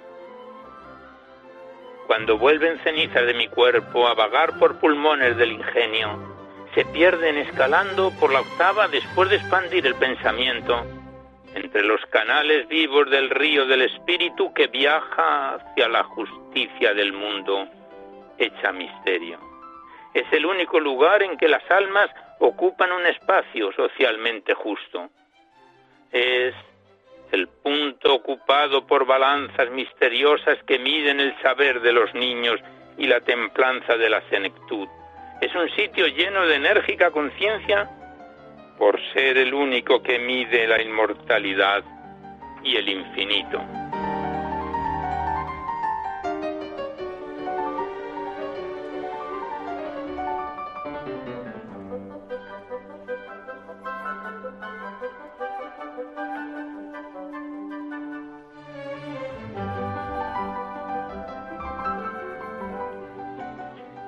Cuando 2.08 2.38
vuelven 2.38 2.80
cenizas 2.80 3.26
de 3.26 3.34
mi 3.34 3.50
cuerpo 3.50 4.08
a 4.08 4.14
vagar 4.14 4.58
por 4.58 4.80
pulmones 4.80 5.36
del 5.36 5.52
ingenio, 5.52 6.18
se 6.74 6.86
pierden 6.86 7.38
escalando 7.40 8.10
por 8.22 8.32
la 8.32 8.40
octava 8.40 8.88
después 8.88 9.30
de 9.30 9.36
expandir 9.36 9.86
el 9.86 9.96
pensamiento 9.96 10.82
entre 11.54 11.84
los 11.84 12.00
canales 12.06 12.70
vivos 12.70 13.10
del 13.10 13.30
río 13.30 13.66
del 13.66 13.82
espíritu 13.82 14.54
que 14.54 14.68
viaja 14.68 15.56
hacia 15.56 15.90
la 15.90 16.06
justicia 16.06 16.94
del 16.94 17.12
mundo 17.12 17.68
hecha 18.38 18.72
misterio. 18.72 19.40
Es 20.14 20.32
el 20.32 20.46
único 20.46 20.80
lugar 20.80 21.22
en 21.22 21.36
que 21.36 21.50
las 21.50 21.70
almas 21.70 22.10
ocupan 22.40 22.92
un 22.92 23.06
espacio 23.06 23.72
socialmente 23.74 24.54
justo. 24.54 25.10
Es 26.12 26.54
el 27.32 27.48
punto 27.48 28.16
ocupado 28.16 28.86
por 28.88 29.06
balanzas 29.06 29.70
misteriosas 29.72 30.58
que 30.64 30.80
miden 30.80 31.20
el 31.20 31.40
saber 31.42 31.82
de 31.82 31.92
los 31.92 32.14
niños 32.14 32.60
y 32.98 33.08
la 33.08 33.22
templanza 33.22 33.98
de 33.98 34.10
la 34.10 34.22
senectud. 34.30 34.88
Es 35.42 35.54
un 35.54 35.70
sitio 35.76 36.08
lleno 36.08 36.46
de 36.48 36.56
enérgica 36.56 37.12
conciencia 37.12 37.90
por 38.78 39.00
ser 39.14 39.38
el 39.38 39.54
único 39.54 40.02
que 40.02 40.20
mide 40.20 40.68
la 40.68 40.82
inmortalidad 40.82 41.84
y 42.64 42.76
el 42.76 42.90
infinito. 42.90 43.62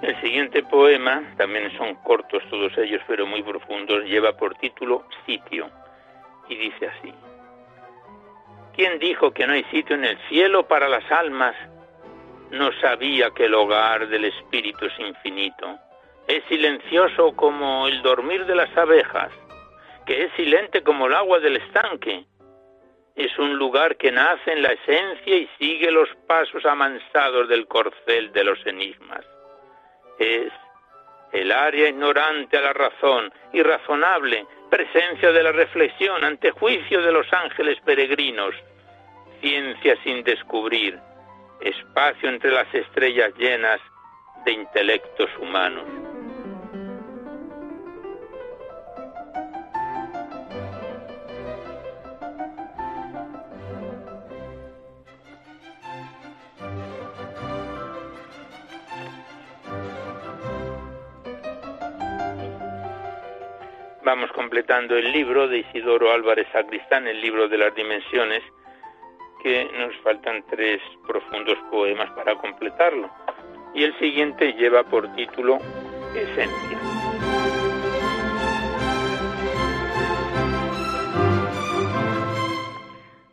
El 0.09 0.19
siguiente 0.21 0.63
poema, 0.63 1.21
también 1.37 1.71
son 1.77 1.93
cortos 1.97 2.41
todos 2.49 2.75
ellos, 2.79 2.99
pero 3.07 3.27
muy 3.27 3.43
profundos, 3.43 4.05
lleva 4.05 4.35
por 4.35 4.55
título 4.55 5.05
Sitio 5.23 5.69
y 6.47 6.55
dice 6.55 6.87
así. 6.87 7.13
¿Quién 8.75 8.97
dijo 8.97 9.29
que 9.29 9.45
no 9.45 9.53
hay 9.53 9.63
sitio 9.65 9.95
en 9.95 10.05
el 10.05 10.17
cielo 10.27 10.67
para 10.67 10.89
las 10.89 11.03
almas? 11.11 11.55
No 12.49 12.71
sabía 12.81 13.29
que 13.29 13.45
el 13.45 13.53
hogar 13.53 14.07
del 14.07 14.25
espíritu 14.25 14.85
es 14.85 14.99
infinito. 14.99 15.77
Es 16.27 16.43
silencioso 16.45 17.35
como 17.35 17.87
el 17.87 18.01
dormir 18.01 18.47
de 18.47 18.55
las 18.55 18.75
abejas, 18.75 19.31
que 20.07 20.23
es 20.23 20.33
silente 20.33 20.81
como 20.81 21.05
el 21.05 21.13
agua 21.13 21.37
del 21.37 21.57
estanque. 21.57 22.25
Es 23.15 23.37
un 23.37 23.57
lugar 23.57 23.95
que 23.95 24.11
nace 24.11 24.53
en 24.53 24.63
la 24.63 24.69
esencia 24.69 25.35
y 25.35 25.47
sigue 25.59 25.91
los 25.91 26.09
pasos 26.25 26.65
amansados 26.65 27.47
del 27.47 27.67
corcel 27.67 28.31
de 28.31 28.43
los 28.43 28.65
enigmas 28.65 29.23
es 30.19 30.51
el 31.31 31.51
área 31.51 31.89
ignorante 31.89 32.57
a 32.57 32.61
la 32.61 32.73
razón, 32.73 33.31
irrazonable, 33.53 34.45
presencia 34.69 35.31
de 35.31 35.43
la 35.43 35.51
reflexión 35.51 36.23
ante 36.23 36.51
juicio 36.51 37.01
de 37.01 37.11
los 37.11 37.31
ángeles 37.33 37.79
peregrinos, 37.85 38.53
ciencia 39.41 39.95
sin 40.03 40.23
descubrir, 40.23 40.99
espacio 41.61 42.29
entre 42.29 42.51
las 42.51 42.73
estrellas 42.73 43.33
llenas 43.37 43.79
de 44.45 44.53
intelectos 44.53 45.29
humanos. 45.39 46.08
Vamos 64.19 64.35
completando 64.35 64.97
el 64.97 65.13
libro 65.13 65.47
de 65.47 65.59
Isidoro 65.59 66.11
Álvarez 66.11 66.45
Sacristán, 66.51 67.07
el 67.07 67.21
libro 67.21 67.47
de 67.47 67.57
las 67.57 67.73
dimensiones, 67.73 68.43
que 69.41 69.63
nos 69.77 69.95
faltan 70.03 70.43
tres 70.49 70.81
profundos 71.07 71.57
poemas 71.71 72.11
para 72.11 72.35
completarlo. 72.35 73.09
Y 73.73 73.85
el 73.85 73.97
siguiente 73.97 74.51
lleva 74.55 74.83
por 74.83 75.07
título 75.15 75.59
Esencia. 76.13 76.79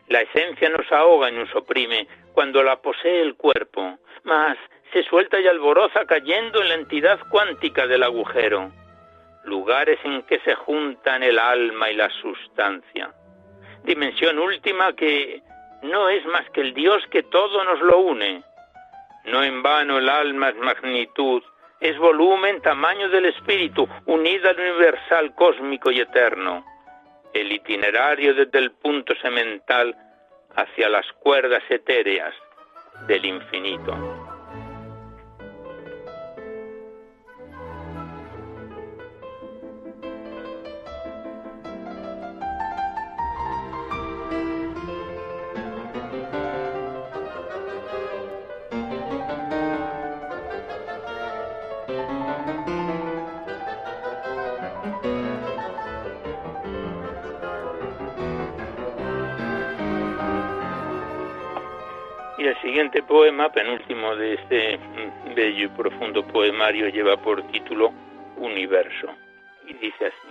La 0.07 0.21
esencia 0.21 0.69
nos 0.69 0.93
ahoga 0.93 1.31
y 1.31 1.33
nos 1.33 1.53
oprime 1.57 2.07
cuando 2.33 2.63
la 2.63 2.77
posee 2.77 3.23
el 3.23 3.35
cuerpo, 3.35 3.99
mas 4.23 4.57
se 4.93 5.03
suelta 5.03 5.41
y 5.41 5.49
alboroza 5.49 6.05
cayendo 6.07 6.63
en 6.63 6.69
la 6.69 6.75
entidad 6.77 7.19
cuántica 7.29 7.89
del 7.89 8.05
agujero 8.05 8.71
lugares 9.47 9.99
en 10.05 10.23
que 10.23 10.41
se 10.41 10.55
juntan 10.55 11.23
el 11.23 11.39
alma 11.39 11.91
y 11.91 11.95
la 11.95 12.11
sustancia. 12.11 13.13
Dimensión 13.85 14.39
última 14.39 14.95
que 14.95 15.43
no 15.83 16.09
es 16.09 16.25
más 16.27 16.49
que 16.51 16.61
el 16.61 16.75
Dios 16.75 17.03
que 17.11 17.23
todo 17.23 17.65
nos 17.65 17.81
lo 17.81 17.99
une. 17.99 18.43
No 19.25 19.43
en 19.43 19.63
vano 19.63 19.99
el 19.99 20.09
alma 20.09 20.51
es 20.51 20.57
magnitud, 20.57 21.43
es 21.81 21.97
volumen, 21.99 22.61
tamaño 22.63 23.09
del 23.09 23.27
espíritu, 23.27 23.89
unida 24.07 24.51
al 24.51 24.61
universal 24.61 25.35
cósmico 25.35 25.91
y 25.91 26.01
eterno. 26.01 26.65
El 27.33 27.53
itinerario 27.53 28.35
desde 28.35 28.59
el 28.59 28.73
punto 28.73 29.15
semental 29.17 29.95
hacia 30.55 30.89
las 30.89 31.07
cuerdas 31.21 31.63
etéreas 31.69 32.35
del 33.07 33.25
infinito. 33.27 34.36
El 62.47 62.61
siguiente 62.61 63.03
poema, 63.03 63.51
penúltimo 63.51 64.15
de 64.17 64.35
este 64.35 64.79
mm, 64.79 65.35
bello 65.35 65.65
y 65.65 65.69
profundo 65.69 66.27
poemario, 66.27 66.89
lleva 66.89 67.17
por 67.17 67.43
título 67.49 67.93
Universo 68.37 69.09
y 69.67 69.75
dice 69.75 70.07
así. 70.07 70.29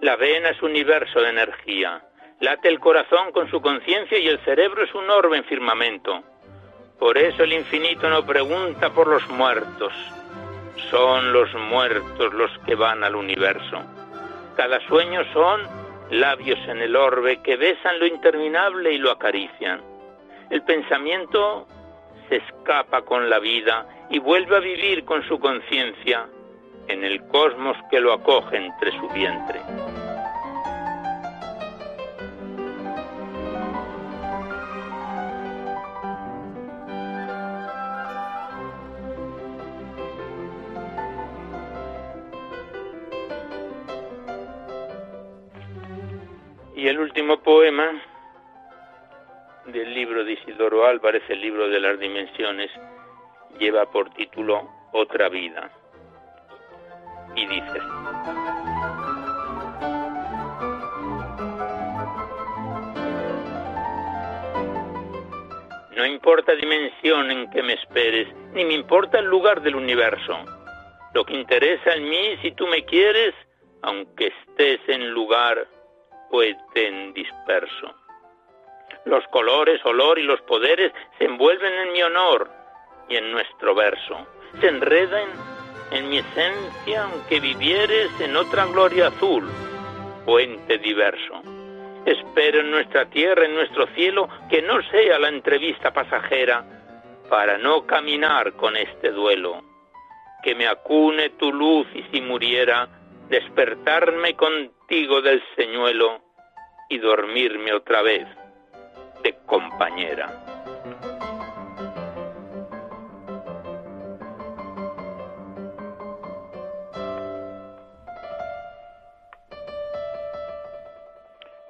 La 0.00 0.16
vena 0.16 0.50
es 0.50 0.62
universo 0.62 1.20
de 1.20 1.30
energía, 1.30 2.02
late 2.40 2.68
el 2.68 2.80
corazón 2.80 3.32
con 3.32 3.50
su 3.50 3.60
conciencia 3.60 4.18
y 4.18 4.28
el 4.28 4.38
cerebro 4.40 4.84
es 4.84 4.94
un 4.94 5.08
orbe 5.08 5.38
en 5.38 5.44
firmamento. 5.44 6.22
Por 6.98 7.18
eso 7.18 7.44
el 7.44 7.52
infinito 7.52 8.08
no 8.08 8.24
pregunta 8.24 8.90
por 8.90 9.06
los 9.06 9.26
muertos, 9.28 9.92
son 10.90 11.32
los 11.32 11.52
muertos 11.54 12.32
los 12.34 12.50
que 12.66 12.74
van 12.74 13.04
al 13.04 13.14
universo. 13.14 13.82
Cada 14.56 14.80
sueño 14.86 15.22
son 15.32 15.85
labios 16.10 16.58
en 16.68 16.78
el 16.78 16.96
orbe 16.96 17.42
que 17.42 17.56
besan 17.56 17.98
lo 17.98 18.06
interminable 18.06 18.92
y 18.92 18.98
lo 18.98 19.10
acarician. 19.10 19.80
El 20.50 20.62
pensamiento 20.62 21.66
se 22.28 22.36
escapa 22.36 23.02
con 23.02 23.28
la 23.28 23.38
vida 23.38 23.86
y 24.10 24.18
vuelve 24.18 24.56
a 24.56 24.60
vivir 24.60 25.04
con 25.04 25.26
su 25.26 25.38
conciencia 25.38 26.26
en 26.88 27.04
el 27.04 27.26
cosmos 27.28 27.76
que 27.90 28.00
lo 28.00 28.12
acoge 28.12 28.56
entre 28.56 28.92
su 28.92 29.08
vientre. 29.08 29.60
Y 46.86 46.88
el 46.88 47.00
último 47.00 47.42
poema 47.42 48.00
del 49.64 49.92
libro 49.92 50.24
de 50.24 50.34
Isidoro 50.34 50.86
Álvarez, 50.86 51.24
el 51.28 51.40
libro 51.40 51.68
de 51.68 51.80
las 51.80 51.98
dimensiones, 51.98 52.70
lleva 53.58 53.90
por 53.90 54.08
título 54.10 54.70
Otra 54.92 55.28
vida. 55.28 55.68
Y 57.34 57.44
dice, 57.44 57.80
No 65.96 66.06
importa 66.06 66.54
dimensión 66.54 67.32
en 67.32 67.50
que 67.50 67.64
me 67.64 67.72
esperes, 67.72 68.28
ni 68.52 68.64
me 68.64 68.74
importa 68.74 69.18
el 69.18 69.26
lugar 69.26 69.60
del 69.60 69.74
universo. 69.74 70.38
Lo 71.14 71.24
que 71.24 71.34
interesa 71.34 71.94
en 71.96 72.08
mí, 72.08 72.36
si 72.42 72.52
tú 72.52 72.68
me 72.68 72.84
quieres, 72.84 73.34
aunque 73.82 74.28
estés 74.28 74.78
en 74.86 75.10
lugar 75.10 75.66
en 76.74 77.12
disperso. 77.14 77.94
Los 79.04 79.24
colores, 79.28 79.84
olor 79.84 80.18
y 80.18 80.22
los 80.22 80.40
poderes 80.42 80.92
se 81.18 81.24
envuelven 81.24 81.72
en 81.72 81.92
mi 81.92 82.02
honor 82.02 82.50
y 83.08 83.16
en 83.16 83.32
nuestro 83.32 83.74
verso. 83.74 84.26
Se 84.60 84.68
enredan 84.68 85.28
en 85.90 86.08
mi 86.08 86.18
esencia, 86.18 87.04
aunque 87.04 87.40
vivieres 87.40 88.10
en 88.20 88.36
otra 88.36 88.66
gloria 88.66 89.08
azul, 89.08 89.48
puente 90.24 90.78
diverso. 90.78 91.42
Espero 92.04 92.60
en 92.60 92.70
nuestra 92.70 93.06
tierra, 93.06 93.46
en 93.46 93.54
nuestro 93.54 93.86
cielo, 93.94 94.28
que 94.50 94.62
no 94.62 94.82
sea 94.90 95.18
la 95.18 95.28
entrevista 95.28 95.92
pasajera, 95.92 96.64
para 97.28 97.58
no 97.58 97.86
caminar 97.86 98.52
con 98.54 98.76
este 98.76 99.10
duelo. 99.10 99.62
Que 100.42 100.54
me 100.54 100.68
acune 100.68 101.30
tu 101.30 101.52
luz 101.52 101.86
y 101.94 102.02
si 102.12 102.20
muriera, 102.20 102.88
despertarme 103.28 104.34
contigo 104.34 105.20
del 105.20 105.42
señuelo 105.56 106.22
y 106.88 106.98
dormirme 106.98 107.72
otra 107.72 108.02
vez 108.02 108.26
de 109.22 109.34
compañera. 109.46 110.42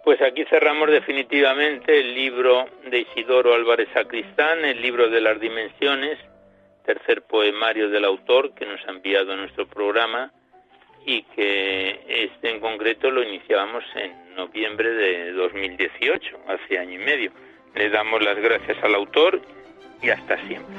Pues 0.05 0.23
aquí 0.23 0.45
cerramos 0.45 0.88
definitivamente 0.90 1.99
el 1.99 2.14
libro 2.14 2.66
de 2.88 3.01
Isidoro 3.01 3.55
Álvarez 3.55 3.88
Sacristán, 3.92 4.64
el 4.64 4.81
libro 4.81 5.09
de 5.11 5.21
las 5.21 5.40
dimensiones, 5.40 6.19
tercer 6.85 7.23
poemario 7.23 7.90
del 7.90 8.05
autor 8.05 8.55
que 8.55 8.66
nos 8.66 8.81
ha 8.87 8.92
enviado 8.92 9.33
a 9.33 9.37
nuestro 9.37 9.66
programa 9.66 10.33
y 11.07 11.23
que 11.23 12.01
este 12.09 12.51
en 12.51 12.61
concreto 12.61 13.11
lo 13.11 13.23
iniciábamos 13.23 13.85
en 13.95 14.35
noviembre 14.35 14.90
de 14.90 15.33
2018, 15.33 16.40
hace 16.49 16.79
año 16.79 16.95
y 16.95 17.05
medio. 17.05 17.31
Le 17.75 17.88
damos 17.88 18.23
las 18.23 18.37
gracias 18.37 18.77
al 18.83 18.95
autor 18.95 19.40
y 20.03 20.11
hasta 20.11 20.37
siempre. 20.47 20.75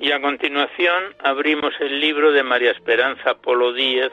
Y 0.00 0.12
a 0.12 0.20
continuación 0.20 1.16
abrimos 1.18 1.74
el 1.80 2.00
libro 2.00 2.30
de 2.30 2.44
María 2.44 2.70
Esperanza 2.70 3.34
Polo 3.34 3.72
Díez, 3.72 4.12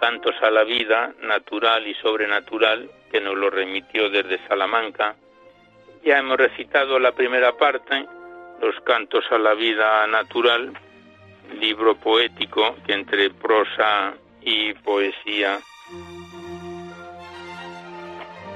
Cantos 0.00 0.34
a 0.42 0.50
la 0.50 0.64
Vida, 0.64 1.12
Natural 1.22 1.86
y 1.86 1.94
Sobrenatural, 1.94 2.90
que 3.12 3.20
nos 3.20 3.36
lo 3.36 3.50
remitió 3.50 4.08
desde 4.08 4.44
Salamanca. 4.48 5.14
Ya 6.02 6.18
hemos 6.18 6.38
recitado 6.38 6.98
la 6.98 7.12
primera 7.12 7.56
parte, 7.56 8.06
Los 8.60 8.74
Cantos 8.80 9.24
a 9.30 9.38
la 9.38 9.54
Vida 9.54 10.06
Natural, 10.06 10.72
libro 11.60 11.94
poético 11.96 12.76
que 12.86 12.94
entre 12.94 13.30
prosa 13.30 14.14
y 14.40 14.72
poesía 14.74 15.58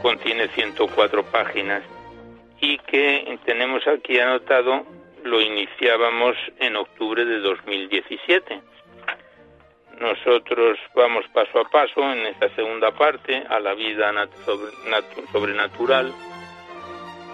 contiene 0.01 0.49
104 0.49 1.25
páginas 1.25 1.83
y 2.61 2.79
que 2.79 3.39
tenemos 3.45 3.87
aquí 3.87 4.19
anotado 4.19 4.87
lo 5.25 5.41
iniciábamos 5.41 6.37
en 6.59 6.77
octubre 6.77 7.25
de 7.25 7.39
2017. 7.41 8.61
Nosotros 10.01 10.79
vamos 10.95 11.25
paso 11.33 11.61
a 11.61 11.65
paso 11.71 12.01
en 12.13 12.27
esta 12.27 12.49
segunda 12.57 12.91
parte 12.93 13.45
a 13.49 13.61
la 13.61 13.75
vida 13.75 14.13
sobrenatural 15.33 16.13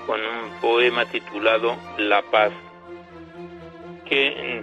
con 0.07 0.21
un 0.21 0.61
poema 0.61 1.07
titulado 1.07 1.77
La 1.99 2.23
paz, 2.23 2.53
que 4.07 4.63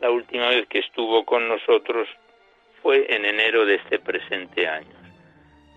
la 0.00 0.10
última 0.10 0.48
vez 0.48 0.66
que 0.68 0.80
estuvo 0.80 1.24
con 1.24 1.48
nosotros 1.48 2.08
fue 2.82 3.06
en 3.14 3.24
enero 3.24 3.64
de 3.64 3.76
este 3.76 3.98
presente 3.98 4.66
año. 4.66 4.96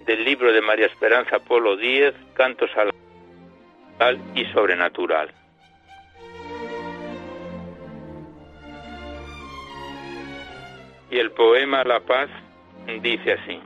Del 0.05 0.23
libro 0.25 0.51
de 0.51 0.61
María 0.61 0.87
Esperanza 0.87 1.39
Polo 1.39 1.77
Díez, 1.77 2.13
Cantos 2.33 2.71
al 3.99 4.19
y 4.35 4.45
Sobrenatural. 4.45 5.31
Y 11.13 11.19
el 11.19 11.29
poema 11.29 11.83
La 11.83 11.99
paz 11.99 12.27
dice 12.87 13.33
así. 13.33 13.61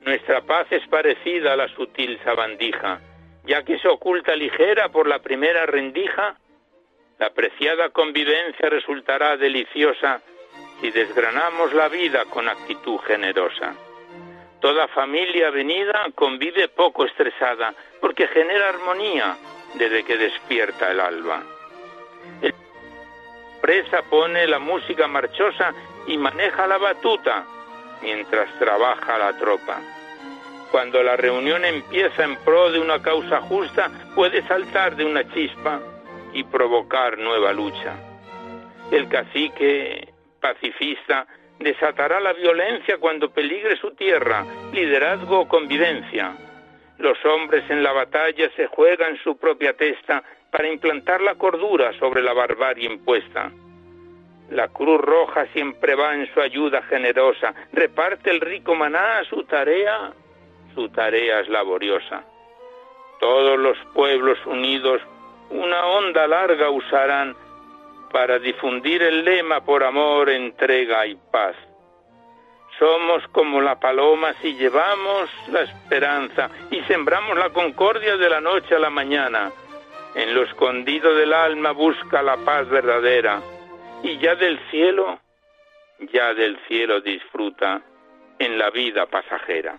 Nuestra 0.00 0.40
paz 0.40 0.66
es 0.70 0.88
parecida 0.88 1.52
a 1.52 1.56
la 1.56 1.68
sutil 1.68 2.18
sabandija, 2.24 3.02
ya 3.44 3.62
que 3.62 3.78
se 3.78 3.86
oculta 3.86 4.34
ligera 4.34 4.88
por 4.88 5.06
la 5.06 5.18
primera 5.18 5.66
rendija, 5.66 6.38
la 7.18 7.28
preciada 7.34 7.90
convivencia 7.90 8.70
resultará 8.70 9.36
deliciosa 9.36 10.22
si 10.80 10.90
desgranamos 10.90 11.74
la 11.74 11.90
vida 11.90 12.24
con 12.24 12.48
actitud 12.48 12.98
generosa. 13.00 13.74
Toda 14.62 14.88
familia 14.88 15.50
venida 15.50 16.06
convive 16.14 16.68
poco 16.68 17.04
estresada 17.04 17.74
porque 18.00 18.26
genera 18.28 18.70
armonía 18.70 19.36
desde 19.74 20.02
que 20.02 20.16
despierta 20.16 20.90
el 20.92 21.00
alba. 21.00 21.42
El 22.40 22.54
presa 23.60 24.00
pone 24.08 24.46
la 24.46 24.58
música 24.58 25.06
marchosa 25.08 25.74
y 26.06 26.16
maneja 26.16 26.66
la 26.66 26.78
batuta 26.78 27.44
mientras 28.02 28.48
trabaja 28.58 29.18
la 29.18 29.36
tropa. 29.38 29.80
Cuando 30.70 31.02
la 31.02 31.16
reunión 31.16 31.64
empieza 31.64 32.24
en 32.24 32.36
pro 32.44 32.70
de 32.70 32.80
una 32.80 33.00
causa 33.00 33.40
justa, 33.42 33.90
puede 34.14 34.42
saltar 34.46 34.96
de 34.96 35.04
una 35.04 35.28
chispa 35.32 35.80
y 36.32 36.44
provocar 36.44 37.18
nueva 37.18 37.52
lucha. 37.52 37.94
El 38.90 39.08
cacique 39.08 40.12
pacifista 40.40 41.26
desatará 41.58 42.20
la 42.20 42.32
violencia 42.32 42.98
cuando 42.98 43.30
peligre 43.30 43.76
su 43.76 43.92
tierra, 43.92 44.44
liderazgo 44.72 45.40
o 45.40 45.48
convivencia. 45.48 46.36
Los 46.98 47.22
hombres 47.24 47.64
en 47.70 47.82
la 47.82 47.92
batalla 47.92 48.50
se 48.56 48.66
juegan 48.66 49.16
su 49.22 49.36
propia 49.38 49.74
testa 49.74 50.22
para 50.50 50.68
implantar 50.68 51.20
la 51.20 51.34
cordura 51.36 51.92
sobre 51.98 52.22
la 52.22 52.32
barbarie 52.32 52.86
impuesta. 52.86 53.50
La 54.50 54.68
Cruz 54.68 55.00
Roja 55.00 55.46
siempre 55.52 55.96
va 55.96 56.14
en 56.14 56.32
su 56.32 56.40
ayuda 56.40 56.82
generosa, 56.82 57.52
reparte 57.72 58.30
el 58.30 58.40
rico 58.40 58.76
maná, 58.76 59.24
su 59.28 59.42
tarea, 59.42 60.12
su 60.74 60.88
tarea 60.90 61.40
es 61.40 61.48
laboriosa. 61.48 62.22
Todos 63.18 63.58
los 63.58 63.76
pueblos 63.92 64.38
unidos 64.46 65.02
una 65.50 65.86
onda 65.86 66.28
larga 66.28 66.70
usarán 66.70 67.34
para 68.12 68.38
difundir 68.38 69.02
el 69.02 69.24
lema 69.24 69.64
por 69.64 69.82
amor, 69.82 70.30
entrega 70.30 71.06
y 71.06 71.16
paz. 71.16 71.56
Somos 72.78 73.26
como 73.32 73.60
la 73.60 73.80
paloma 73.80 74.32
si 74.42 74.54
llevamos 74.54 75.30
la 75.50 75.62
esperanza 75.62 76.50
y 76.70 76.82
sembramos 76.82 77.36
la 77.36 77.50
concordia 77.50 78.16
de 78.16 78.30
la 78.30 78.40
noche 78.40 78.76
a 78.76 78.78
la 78.78 78.90
mañana. 78.90 79.50
En 80.14 80.34
lo 80.34 80.44
escondido 80.44 81.14
del 81.14 81.32
alma 81.32 81.72
busca 81.72 82.22
la 82.22 82.36
paz 82.36 82.68
verdadera 82.68 83.40
y 84.02 84.18
ya 84.18 84.34
del 84.34 84.58
cielo, 84.70 85.18
ya 86.12 86.34
del 86.34 86.58
cielo 86.68 87.00
disfruta 87.00 87.82
en 88.38 88.58
la 88.58 88.70
vida 88.70 89.06
pasajera. 89.06 89.78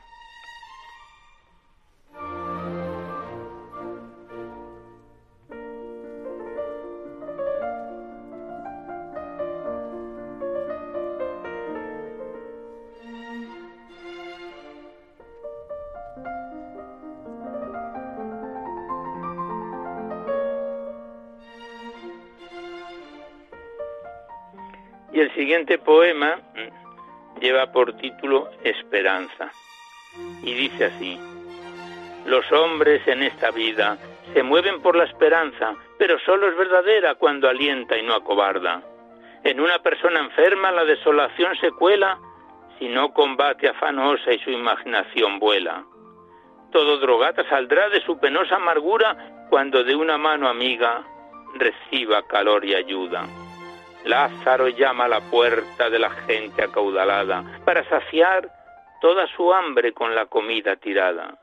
Siguiente 25.47 25.77
poema 25.77 26.41
lleva 27.39 27.71
por 27.71 27.95
título 27.95 28.49
Esperanza. 28.65 29.49
Y 30.43 30.53
dice 30.53 30.83
así, 30.87 31.17
los 32.25 32.51
hombres 32.51 33.07
en 33.07 33.23
esta 33.23 33.51
vida 33.51 33.97
se 34.33 34.43
mueven 34.43 34.81
por 34.81 34.97
la 34.97 35.05
esperanza, 35.05 35.73
pero 35.97 36.19
solo 36.19 36.49
es 36.49 36.57
verdadera 36.57 37.15
cuando 37.15 37.47
alienta 37.47 37.97
y 37.97 38.03
no 38.03 38.15
acobarda. 38.15 38.81
En 39.45 39.61
una 39.61 39.79
persona 39.79 40.19
enferma 40.19 40.69
la 40.73 40.83
desolación 40.83 41.55
se 41.61 41.71
cuela 41.71 42.19
si 42.77 42.89
no 42.89 43.13
combate 43.13 43.69
afanosa 43.69 44.33
y 44.33 44.39
su 44.39 44.51
imaginación 44.51 45.39
vuela. 45.39 45.85
Todo 46.73 46.97
drogata 46.97 47.47
saldrá 47.47 47.87
de 47.87 48.01
su 48.01 48.19
penosa 48.19 48.57
amargura 48.57 49.47
cuando 49.49 49.81
de 49.85 49.95
una 49.95 50.17
mano 50.17 50.49
amiga 50.49 51.05
reciba 51.57 52.21
calor 52.27 52.65
y 52.65 52.75
ayuda. 52.75 53.46
Lázaro 54.07 54.67
llama 54.69 55.05
a 55.05 55.09
la 55.09 55.21
puerta 55.21 55.89
de 55.89 55.99
la 55.99 56.09
gente 56.09 56.63
acaudalada 56.63 57.43
para 57.65 57.83
saciar 57.89 58.49
toda 59.01 59.27
su 59.35 59.53
hambre 59.53 59.93
con 59.93 60.15
la 60.15 60.25
comida 60.25 60.75
tirada. 60.75 61.37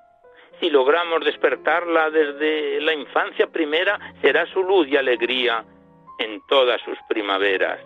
Si 0.60 0.70
logramos 0.70 1.24
despertarla 1.24 2.10
desde 2.10 2.80
la 2.80 2.94
infancia 2.94 3.46
primera, 3.48 3.98
será 4.20 4.46
su 4.46 4.62
luz 4.62 4.88
y 4.88 4.96
alegría 4.96 5.64
en 6.18 6.40
todas 6.46 6.80
sus 6.82 6.98
primaveras. 7.08 7.80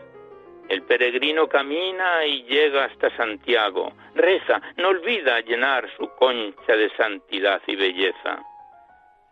El 0.68 0.82
peregrino 0.82 1.48
camina 1.48 2.26
y 2.26 2.42
llega 2.44 2.84
hasta 2.84 3.14
Santiago. 3.16 3.92
Reza, 4.14 4.60
no 4.76 4.88
olvida 4.88 5.40
llenar 5.40 5.88
su 5.96 6.08
concha 6.16 6.76
de 6.76 6.90
santidad 6.90 7.62
y 7.66 7.74
belleza. 7.74 8.42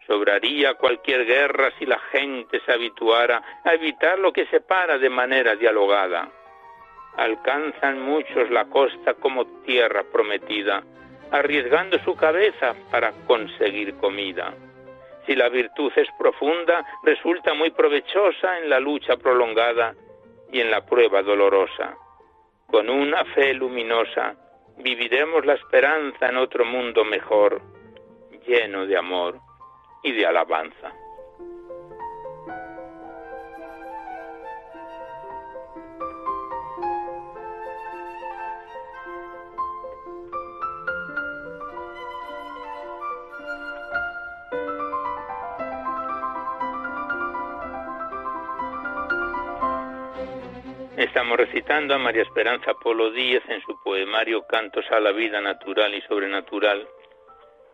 Sobraría 0.07 0.74
cualquier 0.74 1.26
guerra 1.26 1.72
si 1.78 1.86
la 1.86 1.98
gente 2.12 2.61
se 2.64 2.72
habituara 2.72 3.42
a 3.64 3.74
evitar 3.74 4.18
lo 4.18 4.32
que 4.32 4.46
separa 4.46 4.98
de 4.98 5.11
manera 5.11 5.57
dialogada. 5.57 6.30
Alcanzan 7.16 8.02
muchos 8.02 8.50
la 8.50 8.66
costa 8.66 9.14
como 9.14 9.46
tierra 9.62 10.04
prometida, 10.12 10.84
arriesgando 11.32 11.98
su 12.04 12.14
cabeza 12.14 12.76
para 12.90 13.12
conseguir 13.26 13.94
comida. 13.96 14.54
Si 15.26 15.34
la 15.34 15.48
virtud 15.48 15.92
es 15.96 16.09
profunda, 16.16 16.86
resulta 17.02 17.54
muy 17.54 17.70
provechosa 17.70 18.59
en 18.59 18.70
la 18.70 18.78
lucha 18.78 19.16
prolongada 19.16 19.92
y 20.52 20.61
en 20.61 20.70
la 20.70 20.86
prueba 20.86 21.22
dolorosa. 21.22 21.96
Con 22.68 22.88
una 22.90 23.24
fe 23.24 23.54
luminosa 23.54 24.36
viviremos 24.76 25.44
la 25.44 25.54
esperanza 25.54 26.28
en 26.28 26.36
otro 26.36 26.64
mundo 26.64 27.04
mejor, 27.04 27.61
lleno 28.46 28.86
de 28.86 28.96
amor 28.96 29.45
y 30.03 30.12
de 30.12 30.26
alabanza. 30.26 30.92
Estamos 50.97 51.36
recitando 51.38 51.94
a 51.94 51.99
María 51.99 52.22
Esperanza 52.22 52.72
Polo 52.74 53.11
Díaz 53.11 53.42
en 53.49 53.61
su 53.62 53.78
poemario 53.82 54.47
Cantos 54.47 54.84
a 54.90 54.99
la 54.99 55.12
vida 55.12 55.40
natural 55.40 55.94
y 55.94 56.01
sobrenatural. 56.03 56.88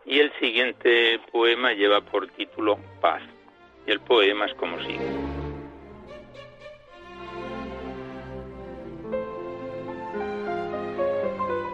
Y 0.05 0.19
el 0.19 0.31
siguiente 0.39 1.19
poema 1.31 1.73
lleva 1.73 2.01
por 2.01 2.27
título 2.29 2.77
Paz. 3.01 3.21
Y 3.87 3.91
el 3.91 3.99
poema 4.01 4.45
es 4.45 4.53
como 4.55 4.79
sigue. 4.79 4.99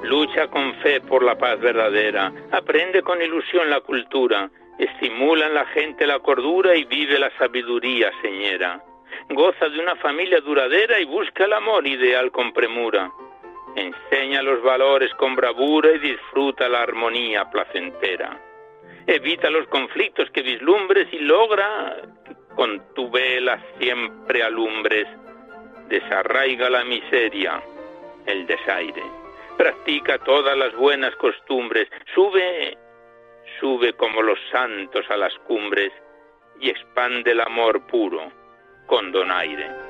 Lucha 0.03 0.47
con 0.47 0.73
fe 0.75 1.01
por 1.01 1.23
la 1.23 1.37
paz 1.37 1.59
verdadera, 1.59 2.33
aprende 2.51 3.03
con 3.03 3.21
ilusión 3.21 3.69
la 3.69 3.81
cultura, 3.81 4.49
estimula 4.79 5.45
en 5.45 5.53
la 5.53 5.65
gente 5.65 6.07
la 6.07 6.19
cordura 6.19 6.75
y 6.75 6.83
vive 6.85 7.19
la 7.19 7.29
sabiduría 7.37 8.11
señera 8.21 8.83
goza 9.29 9.69
de 9.69 9.79
una 9.79 9.95
familia 9.97 10.39
duradera 10.41 10.99
y 10.99 11.05
busca 11.05 11.45
el 11.45 11.53
amor 11.53 11.85
ideal 11.85 12.31
con 12.31 12.51
premura. 12.51 13.11
Enseña 13.75 14.41
los 14.41 14.61
valores 14.63 15.13
con 15.15 15.35
bravura 15.35 15.91
y 15.91 15.99
disfruta 15.99 16.67
la 16.67 16.81
armonía 16.81 17.49
placentera. 17.49 18.39
Evita 19.07 19.49
los 19.49 19.67
conflictos 19.67 20.29
que 20.31 20.41
vislumbres 20.41 21.07
y 21.11 21.19
logra 21.19 21.97
con 22.55 22.93
tu 22.93 23.09
vela 23.09 23.59
siempre 23.79 24.43
alumbres. 24.43 25.07
Desarraiga 25.87 26.69
la 26.69 26.83
miseria, 26.83 27.61
el 28.25 28.45
desaire. 28.45 29.03
Practica 29.57 30.17
todas 30.19 30.57
las 30.57 30.75
buenas 30.75 31.15
costumbres. 31.15 31.89
Sube, 32.13 32.77
sube 33.59 33.93
como 33.93 34.21
los 34.21 34.39
santos 34.51 35.05
a 35.09 35.17
las 35.17 35.33
cumbres 35.39 35.91
y 36.59 36.69
expande 36.69 37.31
el 37.31 37.41
amor 37.41 37.85
puro 37.87 38.31
con 38.87 39.11
donaire. 39.11 39.88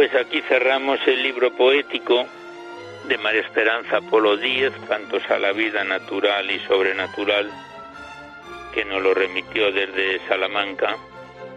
Pues 0.00 0.14
aquí 0.14 0.40
cerramos 0.48 0.98
el 1.06 1.22
libro 1.22 1.54
poético 1.54 2.26
de 3.06 3.18
María 3.18 3.42
Esperanza 3.42 4.00
Polo 4.00 4.38
Díez, 4.38 4.72
Cantos 4.88 5.22
a 5.30 5.38
la 5.38 5.52
vida 5.52 5.84
natural 5.84 6.50
y 6.50 6.58
sobrenatural, 6.60 7.50
que 8.72 8.82
nos 8.86 9.02
lo 9.02 9.12
remitió 9.12 9.70
desde 9.70 10.26
Salamanca 10.26 10.96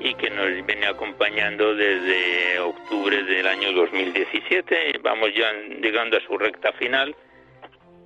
y 0.01 0.13
que 0.15 0.29
nos 0.29 0.49
viene 0.65 0.87
acompañando 0.87 1.73
desde 1.73 2.59
octubre 2.59 3.23
del 3.23 3.47
año 3.47 3.71
2017. 3.71 4.99
Vamos 5.01 5.29
ya 5.33 5.49
llegando 5.81 6.17
a 6.17 6.21
su 6.27 6.37
recta 6.37 6.73
final 6.73 7.15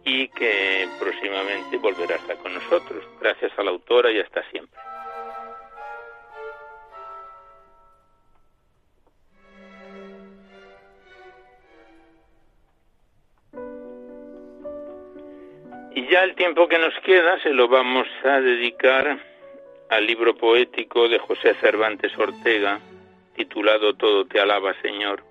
y 0.05 0.27
que 0.27 0.87
próximamente 0.99 1.77
volverá 1.77 2.13
a 2.13 2.19
estar 2.19 2.37
con 2.37 2.53
nosotros. 2.53 3.03
Gracias 3.19 3.51
a 3.57 3.63
la 3.63 3.71
autora 3.71 4.11
y 4.11 4.19
hasta 4.19 4.47
siempre. 4.51 4.79
Ya 16.17 16.23
el 16.23 16.33
tiempo 16.33 16.67
que 16.67 16.79
nos 16.79 16.95
queda 17.01 17.39
se 17.43 17.51
lo 17.51 17.67
vamos 17.67 18.07
a 18.23 18.41
dedicar 18.41 19.19
al 19.91 20.07
libro 20.07 20.35
poético 20.35 21.07
de 21.07 21.19
José 21.19 21.53
Cervantes 21.61 22.11
Ortega, 22.17 22.79
titulado 23.35 23.93
Todo 23.93 24.25
te 24.25 24.39
alaba, 24.39 24.73
Señor, 24.81 25.23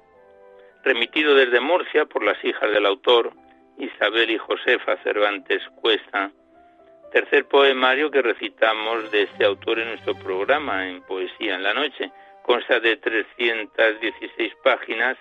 remitido 0.84 1.34
desde 1.34 1.58
Murcia 1.58 2.04
por 2.04 2.22
las 2.22 2.38
hijas 2.44 2.70
del 2.70 2.86
autor, 2.86 3.32
Isabel 3.78 4.30
y 4.30 4.38
Josefa 4.38 4.96
Cervantes 4.98 5.60
Cuesta, 5.80 6.30
tercer 7.10 7.46
poemario 7.46 8.08
que 8.12 8.22
recitamos 8.22 9.10
de 9.10 9.22
este 9.24 9.44
autor 9.44 9.80
en 9.80 9.88
nuestro 9.88 10.14
programa 10.14 10.88
en 10.88 11.02
Poesía 11.02 11.56
en 11.56 11.64
la 11.64 11.74
Noche. 11.74 12.12
Consta 12.44 12.78
de 12.78 12.96
316 12.96 14.54
páginas 14.62 15.18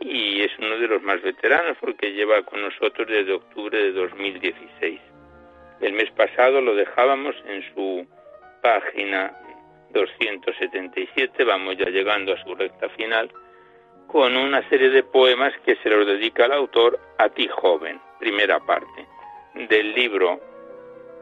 y 0.00 0.42
es 0.42 0.50
uno 0.58 0.76
de 0.78 0.88
los 0.88 1.02
más 1.02 1.22
veteranos 1.22 1.76
porque 1.80 2.12
lleva 2.12 2.42
con 2.42 2.60
nosotros 2.60 3.06
desde 3.08 3.32
octubre 3.32 3.78
de 3.78 3.92
2016. 3.92 5.00
El 5.80 5.92
mes 5.92 6.10
pasado 6.12 6.60
lo 6.60 6.74
dejábamos 6.74 7.34
en 7.46 7.62
su 7.74 8.06
página 8.62 9.36
277, 9.90 11.44
vamos 11.44 11.76
ya 11.76 11.86
llegando 11.86 12.32
a 12.32 12.42
su 12.42 12.54
recta 12.54 12.88
final, 12.90 13.30
con 14.06 14.36
una 14.36 14.68
serie 14.68 14.90
de 14.90 15.02
poemas 15.02 15.52
que 15.64 15.76
se 15.76 15.88
los 15.88 16.06
dedica 16.06 16.46
el 16.46 16.52
autor 16.52 16.98
a 17.18 17.28
ti 17.28 17.48
joven, 17.48 18.00
primera 18.18 18.60
parte, 18.60 19.06
del 19.54 19.94
libro 19.94 20.40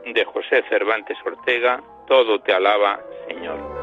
de 0.06 0.24
José 0.24 0.64
Cervantes 0.68 1.16
Ortega, 1.24 1.82
Todo 2.06 2.40
te 2.40 2.52
alaba, 2.52 3.00
Señor. 3.28 3.81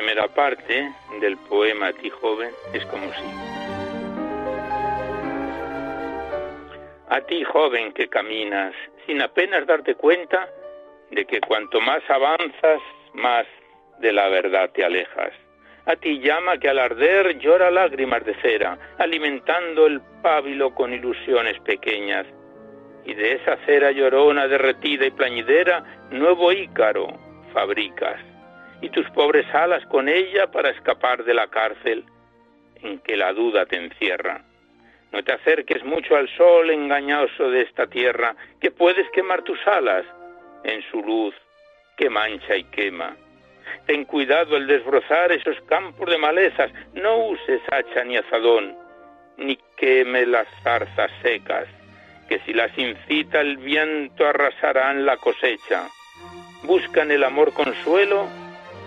Primera 0.00 0.28
parte 0.28 0.90
del 1.20 1.36
poema 1.36 1.88
A 1.88 1.92
ti 1.92 2.08
joven 2.08 2.50
es 2.72 2.86
como 2.86 3.04
sigue. 3.12 3.34
A 7.10 7.20
ti 7.20 7.44
joven 7.44 7.92
que 7.92 8.08
caminas 8.08 8.72
sin 9.04 9.20
apenas 9.20 9.66
darte 9.66 9.96
cuenta 9.96 10.48
de 11.10 11.26
que 11.26 11.42
cuanto 11.42 11.82
más 11.82 12.02
avanzas, 12.08 12.80
más 13.12 13.46
de 13.98 14.10
la 14.14 14.30
verdad 14.30 14.70
te 14.70 14.82
alejas. 14.82 15.34
A 15.84 15.96
ti 15.96 16.18
llama 16.20 16.56
que 16.56 16.70
al 16.70 16.78
arder 16.78 17.38
llora 17.38 17.70
lágrimas 17.70 18.24
de 18.24 18.34
cera, 18.40 18.78
alimentando 18.96 19.86
el 19.86 20.00
pábilo 20.22 20.74
con 20.74 20.94
ilusiones 20.94 21.60
pequeñas. 21.60 22.26
Y 23.04 23.12
de 23.12 23.34
esa 23.34 23.58
cera 23.66 23.90
llorona 23.90 24.48
derretida 24.48 25.04
y 25.04 25.10
plañidera, 25.10 25.84
nuevo 26.10 26.52
ícaro 26.52 27.08
fabricas 27.52 28.29
y 28.80 28.88
tus 28.90 29.08
pobres 29.10 29.46
alas 29.54 29.84
con 29.86 30.08
ella 30.08 30.50
para 30.50 30.70
escapar 30.70 31.24
de 31.24 31.34
la 31.34 31.48
cárcel 31.48 32.04
en 32.82 32.98
que 33.00 33.16
la 33.16 33.32
duda 33.32 33.66
te 33.66 33.76
encierra. 33.76 34.42
No 35.12 35.22
te 35.24 35.32
acerques 35.32 35.84
mucho 35.84 36.16
al 36.16 36.28
sol 36.36 36.70
engañoso 36.70 37.50
de 37.50 37.62
esta 37.62 37.86
tierra, 37.88 38.34
que 38.60 38.70
puedes 38.70 39.08
quemar 39.10 39.42
tus 39.42 39.58
alas 39.66 40.04
en 40.64 40.82
su 40.90 41.02
luz 41.02 41.34
que 41.96 42.08
mancha 42.08 42.56
y 42.56 42.64
quema. 42.64 43.16
Ten 43.86 44.04
cuidado 44.04 44.56
al 44.56 44.66
desbrozar 44.66 45.32
esos 45.32 45.60
campos 45.62 46.08
de 46.08 46.18
malezas, 46.18 46.70
no 46.94 47.26
uses 47.26 47.60
hacha 47.70 48.04
ni 48.04 48.16
azadón, 48.16 48.76
ni 49.36 49.58
queme 49.76 50.26
las 50.26 50.46
zarzas 50.62 51.10
secas, 51.22 51.66
que 52.28 52.38
si 52.40 52.52
las 52.52 52.76
incita 52.78 53.40
el 53.40 53.56
viento 53.58 54.26
arrasarán 54.26 55.04
la 55.04 55.16
cosecha. 55.16 55.88
Buscan 56.62 57.10
el 57.10 57.24
amor 57.24 57.52
consuelo 57.52 58.28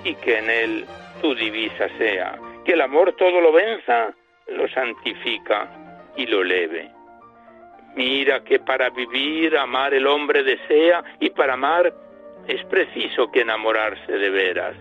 y 0.04 0.16
que 0.16 0.38
en 0.40 0.50
él 0.50 0.86
tu 1.22 1.34
divisa 1.36 1.88
sea, 1.98 2.38
que 2.66 2.74
el 2.74 2.82
amor 2.82 3.14
todo 3.14 3.40
lo 3.42 3.52
venza, 3.52 4.14
lo 4.48 4.68
santifica 4.70 5.70
y 6.18 6.26
lo 6.26 6.44
leve. 6.44 6.90
Mira 7.96 8.44
que 8.44 8.60
para 8.60 8.90
vivir 8.90 9.56
amar 9.58 9.94
el 9.94 10.08
hombre 10.08 10.44
desea 10.44 11.04
y 11.20 11.30
para 11.30 11.54
amar 11.54 11.94
es 12.48 12.64
preciso 12.66 13.32
que 13.32 13.42
enamorarse 13.42 14.12
de 14.12 14.30
veras. 14.30 14.76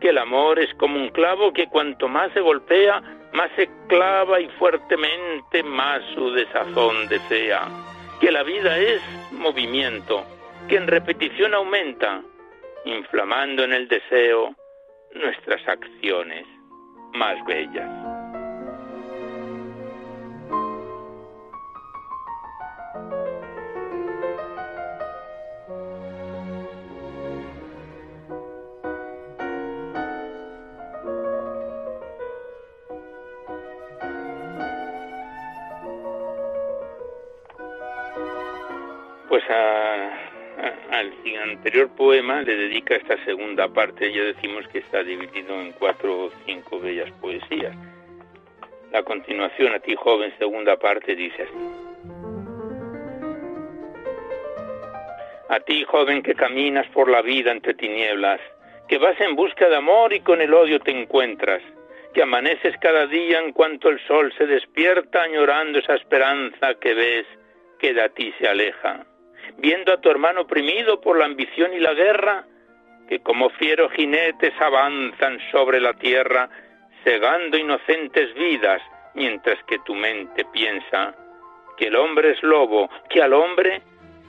que 0.00 0.10
el 0.10 0.18
amor 0.18 0.58
es 0.58 0.72
como 0.74 0.96
un 0.96 1.08
clavo 1.08 1.52
que 1.52 1.66
cuanto 1.68 2.08
más 2.08 2.30
se 2.32 2.40
golpea, 2.40 3.00
más 3.32 3.50
se 3.56 3.68
clava 3.88 4.38
y 4.40 4.48
fuertemente 4.58 5.62
más 5.62 6.02
su 6.14 6.30
desazón 6.30 7.08
desea. 7.08 7.66
Que 8.20 8.30
la 8.30 8.42
vida 8.42 8.76
es 8.78 9.00
movimiento, 9.32 10.24
que 10.68 10.76
en 10.76 10.88
repetición 10.88 11.54
aumenta, 11.54 12.20
inflamando 12.84 13.64
en 13.64 13.72
el 13.72 13.88
deseo 13.88 14.54
nuestras 15.14 15.66
acciones 15.68 16.46
más 17.14 17.36
bellas. 17.46 18.03
Anterior 41.64 41.88
poema 41.96 42.42
le 42.42 42.56
dedica 42.56 42.94
esta 42.94 43.16
segunda 43.24 43.68
parte, 43.68 44.12
ya 44.12 44.22
decimos 44.22 44.68
que 44.68 44.80
está 44.80 45.02
dividido 45.02 45.58
en 45.58 45.72
cuatro 45.72 46.24
o 46.24 46.30
cinco 46.44 46.78
bellas 46.78 47.10
poesías. 47.22 47.74
La 48.92 49.02
continuación 49.02 49.72
a 49.72 49.78
ti 49.78 49.94
joven, 49.96 50.30
segunda 50.36 50.76
parte, 50.76 51.16
dice 51.16 51.44
así. 51.44 51.54
A 55.48 55.58
ti 55.60 55.84
joven 55.84 56.22
que 56.22 56.34
caminas 56.34 56.86
por 56.88 57.10
la 57.10 57.22
vida 57.22 57.50
entre 57.50 57.72
tinieblas, 57.72 58.42
que 58.86 58.98
vas 58.98 59.18
en 59.22 59.34
busca 59.34 59.66
de 59.70 59.76
amor 59.76 60.12
y 60.12 60.20
con 60.20 60.42
el 60.42 60.52
odio 60.52 60.80
te 60.80 60.90
encuentras, 60.90 61.62
que 62.12 62.24
amaneces 62.24 62.76
cada 62.82 63.06
día 63.06 63.40
en 63.40 63.52
cuanto 63.54 63.88
el 63.88 63.98
sol 64.06 64.34
se 64.36 64.44
despierta 64.44 65.22
añorando 65.22 65.78
esa 65.78 65.94
esperanza 65.94 66.74
que 66.74 66.92
ves 66.92 67.26
que 67.78 67.94
de 67.94 68.06
ti 68.10 68.34
se 68.38 68.48
aleja 68.48 69.06
viendo 69.58 69.92
a 69.92 70.00
tu 70.00 70.10
hermano 70.10 70.42
oprimido 70.42 71.00
por 71.00 71.18
la 71.18 71.26
ambición 71.26 71.72
y 71.74 71.80
la 71.80 71.94
guerra, 71.94 72.44
que 73.08 73.20
como 73.20 73.50
fieros 73.50 73.92
jinetes 73.92 74.52
avanzan 74.60 75.38
sobre 75.50 75.80
la 75.80 75.94
tierra, 75.94 76.48
cegando 77.02 77.56
inocentes 77.56 78.34
vidas, 78.34 78.82
mientras 79.14 79.62
que 79.64 79.78
tu 79.80 79.94
mente 79.94 80.44
piensa 80.52 81.14
que 81.76 81.86
el 81.86 81.96
hombre 81.96 82.30
es 82.30 82.42
lobo, 82.42 82.88
que 83.10 83.22
al 83.22 83.32
hombre 83.32 83.82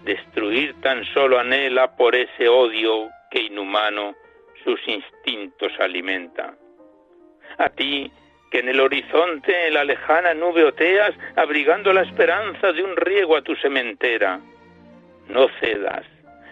destruir 0.04 0.76
tan 0.82 1.04
solo 1.14 1.40
anhela 1.40 1.96
por 1.96 2.16
ese 2.16 2.48
odio 2.48 3.10
que 3.32 3.42
inhumano 3.42 4.16
sus 4.64 4.80
instintos 4.88 5.72
alimenta. 5.80 6.56
A 7.58 7.70
ti, 7.70 8.12
que 8.52 8.60
en 8.60 8.70
el 8.70 8.80
horizonte 8.80 9.68
en 9.68 9.74
la 9.74 9.84
lejana 9.84 10.34
nube 10.34 10.64
oteas, 10.64 11.14
abrigando 11.36 11.94
la 11.94 12.02
esperanza 12.02 12.72
de 12.72 12.84
un 12.84 12.96
riego 12.96 13.36
a 13.36 13.42
tu 13.42 13.56
sementera, 13.56 14.40
no 15.28 15.48
cedas, 15.60 16.06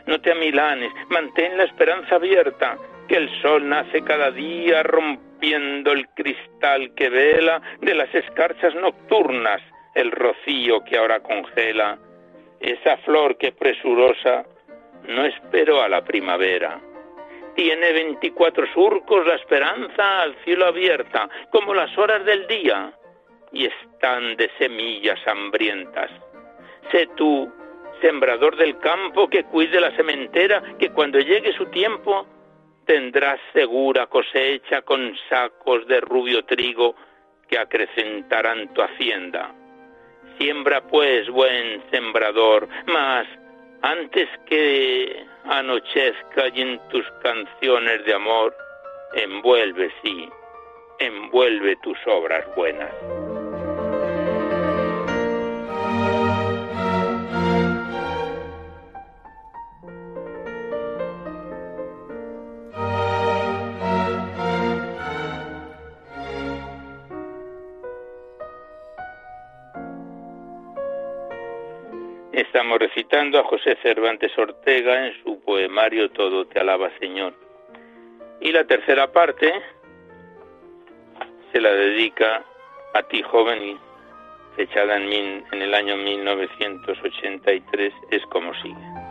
no 0.06 0.20
te 0.22 0.32
amilanes, 0.32 0.92
mantén 1.10 1.58
la 1.58 1.64
esperanza 1.64 2.16
abierta, 2.16 2.78
que 3.08 3.18
el 3.18 3.30
sol 3.42 3.68
nace 3.68 4.02
cada 4.04 4.32
día 4.32 4.84
rompiendo 4.84 5.92
el 5.92 6.08
cristal 6.10 6.94
que 6.96 7.10
vela 7.10 7.62
de 7.82 7.94
las 7.94 8.14
escarchas 8.14 8.74
nocturnas, 8.76 9.62
el 9.96 10.12
rocío 10.12 10.84
que 10.84 10.98
ahora 10.98 11.22
congela, 11.22 11.98
esa 12.60 12.98
flor 12.98 13.38
que 13.38 13.52
presurosa 13.52 14.46
no 15.08 15.26
esperó 15.26 15.82
a 15.82 15.90
la 15.90 16.04
primavera. 16.04 16.80
Tiene 17.56 17.92
veinticuatro 17.92 18.66
surcos 18.74 19.28
la 19.28 19.36
esperanza 19.36 20.22
al 20.22 20.36
cielo 20.44 20.66
abierta, 20.66 21.30
como 21.52 21.74
las 21.74 21.96
horas 21.98 22.26
del 22.26 22.48
día, 22.48 22.94
y 23.52 23.66
están 23.66 24.36
de 24.38 24.50
semillas 24.58 25.20
hambrientas. 25.28 26.10
Sé 26.92 27.08
tú 27.16 27.52
sembrador 28.04 28.58
del 28.58 28.78
campo 28.80 29.30
que 29.30 29.46
cuide 29.46 29.80
la 29.80 29.96
sementera, 29.96 30.62
que 30.78 30.90
cuando 30.90 31.20
llegue 31.20 31.54
su 31.54 31.68
tiempo 31.68 32.28
tendrás 32.86 33.40
segura 33.54 34.08
cosecha 34.08 34.82
con 34.82 35.16
sacos 35.30 35.88
de 35.88 36.02
rubio 36.02 36.44
trigo 36.44 36.96
que 37.48 37.58
acrecentarán 37.58 38.74
tu 38.74 38.82
hacienda. 38.82 39.56
Siembra 40.38 40.82
pues, 40.82 41.30
buen 41.30 41.82
sembrador, 41.92 42.68
mas 42.88 43.26
antes 43.82 44.28
que 44.48 45.26
anochezca 45.46 46.50
y 46.54 46.62
en 46.62 46.80
tus 46.90 47.06
canciones 47.22 48.04
de 48.06 48.14
amor, 48.14 48.54
envuelve, 49.14 49.90
sí, 50.04 50.28
envuelve 51.00 51.78
tus 51.78 51.98
obras 52.06 52.44
buenas. 52.56 52.92
Estamos 72.54 72.78
recitando 72.78 73.40
a 73.40 73.44
José 73.46 73.76
Cervantes 73.82 74.38
Ortega 74.38 75.08
en 75.08 75.24
su 75.24 75.42
poemario 75.42 76.12
Todo 76.12 76.46
te 76.46 76.60
alaba 76.60 76.92
Señor. 77.00 77.34
Y 78.42 78.52
la 78.52 78.64
tercera 78.64 79.12
parte 79.12 79.52
se 81.52 81.60
la 81.60 81.74
dedica 81.74 82.46
a 82.94 83.02
ti 83.02 83.24
joven 83.24 83.80
fechada 84.56 84.98
en, 84.98 85.44
en 85.52 85.62
el 85.64 85.74
año 85.74 85.98
1983 85.98 87.92
es 88.12 88.24
como 88.28 88.54
sigue. 88.62 89.03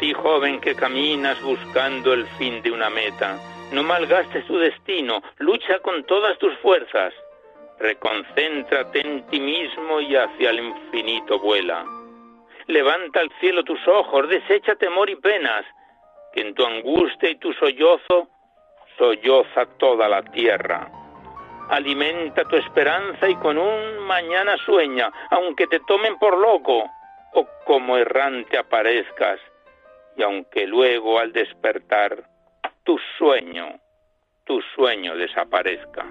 Ti, 0.00 0.14
joven 0.14 0.60
que 0.60 0.74
caminas 0.74 1.40
buscando 1.42 2.14
el 2.14 2.26
fin 2.38 2.62
de 2.62 2.72
una 2.72 2.88
meta, 2.88 3.38
no 3.72 3.82
malgastes 3.82 4.46
tu 4.46 4.58
destino, 4.58 5.22
lucha 5.38 5.78
con 5.80 6.04
todas 6.04 6.38
tus 6.38 6.56
fuerzas. 6.58 7.12
Reconcéntrate 7.78 9.00
en 9.00 9.26
ti 9.26 9.38
mismo 9.38 10.00
y 10.00 10.16
hacia 10.16 10.50
el 10.50 10.60
infinito 10.60 11.38
vuela. 11.38 11.84
Levanta 12.66 13.20
al 13.20 13.30
cielo 13.40 13.62
tus 13.62 13.86
ojos, 13.86 14.28
desecha 14.28 14.74
temor 14.74 15.10
y 15.10 15.16
penas, 15.16 15.64
que 16.32 16.40
en 16.40 16.54
tu 16.54 16.64
angustia 16.64 17.30
y 17.30 17.36
tu 17.36 17.52
sollozo 17.52 18.28
solloza 18.96 19.66
toda 19.78 20.08
la 20.08 20.22
tierra. 20.22 20.90
Alimenta 21.68 22.44
tu 22.44 22.56
esperanza 22.56 23.28
y 23.28 23.34
con 23.36 23.58
un 23.58 23.98
mañana 24.06 24.56
sueña, 24.64 25.10
aunque 25.30 25.66
te 25.66 25.80
tomen 25.80 26.18
por 26.18 26.38
loco 26.38 26.84
o 27.34 27.46
como 27.64 27.96
errante 27.96 28.58
aparezcas 28.58 29.40
y 30.20 30.22
aunque 30.22 30.66
luego 30.66 31.18
al 31.18 31.32
despertar 31.32 32.22
tu 32.84 32.98
sueño, 33.16 33.80
tu 34.44 34.60
sueño 34.74 35.16
desaparezca. 35.16 36.04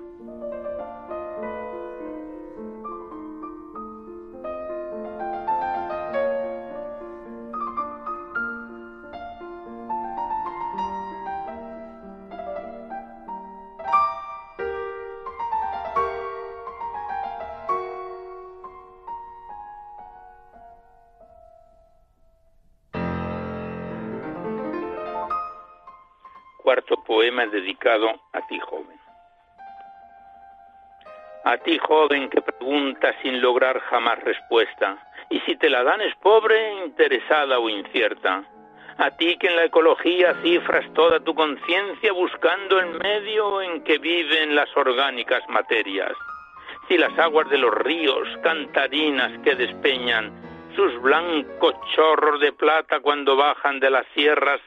Dedicado 27.48 28.10
a 28.34 28.48
ti 28.48 28.60
joven. 28.60 29.00
A 31.46 31.58
ti 31.58 31.78
joven 31.78 32.30
que 32.30 32.42
pregunta 32.42 33.14
sin 33.22 33.42
lograr 33.42 33.80
jamás 33.80 34.22
respuesta, 34.24 34.98
y 35.30 35.40
si 35.42 35.56
te 35.56 35.70
la 35.70 35.84
dan 35.84 36.02
es 36.02 36.16
pobre, 36.18 36.84
interesada 36.86 37.60
o 37.60 37.70
incierta. 37.70 38.44
A 38.98 39.12
ti 39.12 39.38
que 39.38 39.48
en 39.48 39.56
la 39.56 39.64
ecología 39.64 40.36
cifras 40.44 40.86
toda 40.94 41.22
tu 41.22 41.34
conciencia 41.34 42.12
buscando 42.12 42.80
el 42.80 43.00
medio 43.00 43.62
en 43.62 43.82
que 43.84 43.98
viven 43.98 44.56
las 44.56 44.76
orgánicas 44.76 45.42
materias. 45.48 46.12
Si 46.88 46.98
las 46.98 47.18
aguas 47.18 47.50
de 47.50 47.58
los 47.58 47.74
ríos, 47.74 48.28
cantarinas 48.44 49.32
que 49.44 49.56
despeñan 49.56 50.34
sus 50.76 51.02
blancos 51.02 51.76
chorros 51.96 52.42
de 52.42 52.52
plata 52.52 53.00
cuando 53.00 53.36
bajan 53.38 53.80
de 53.80 53.90
las 53.90 54.06
sierras, 54.14 54.60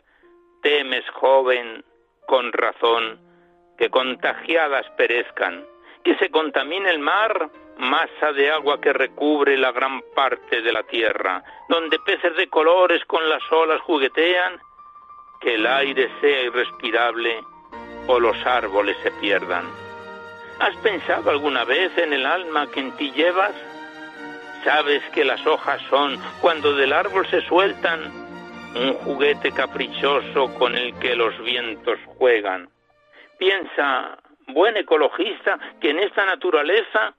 temes, 0.63 1.05
joven, 1.11 1.85
con 2.27 2.53
razón, 2.53 3.21
que 3.79 3.91
contagiadas 3.91 4.89
perezcan, 4.97 5.65
que 6.05 6.17
se 6.17 6.31
contamine 6.31 6.91
el 6.91 6.99
mar 6.99 7.51
masa 7.79 8.33
de 8.33 8.51
agua 8.51 8.81
que 8.81 8.93
recubre 8.93 9.57
la 9.57 9.73
gran 9.73 10.03
parte 10.15 10.61
de 10.63 10.73
la 10.73 10.83
tierra, 10.85 11.43
donde 11.69 11.99
peces 12.01 12.37
de 12.37 12.49
colores 12.49 13.05
con 13.07 13.29
las 13.29 13.43
olas 13.51 13.81
juguetean, 13.83 14.61
que 15.41 15.55
el 15.55 15.67
aire 15.67 16.09
sea 16.21 16.43
irrespirable 16.43 17.41
o 18.07 18.21
los 18.21 18.37
árboles 18.47 18.97
se 19.03 19.11
pierdan. 19.13 19.65
¿Has 20.61 20.77
pensado 20.77 21.31
alguna 21.31 21.65
vez 21.65 21.97
en 21.99 22.13
el 22.13 22.25
alma 22.27 22.71
que 22.71 22.81
en 22.81 22.93
ti 22.93 23.11
llevas? 23.13 23.53
¿Sabes 24.65 25.03
que 25.13 25.25
las 25.25 25.45
hojas 25.47 25.83
son, 25.91 26.21
cuando 26.41 26.75
del 26.75 26.93
árbol 26.93 27.27
se 27.27 27.41
sueltan, 27.43 28.22
un 28.75 28.95
juguete 28.95 29.53
caprichoso 29.53 30.53
con 30.55 30.77
el 30.77 30.99
que 30.99 31.15
los 31.15 31.39
vientos 31.43 31.99
juegan? 32.17 32.69
Piensa, 33.39 34.19
buen 34.49 34.77
ecologista, 34.77 35.59
que 35.81 35.91
en 35.91 35.99
esta 35.99 36.25
naturaleza 36.25 37.15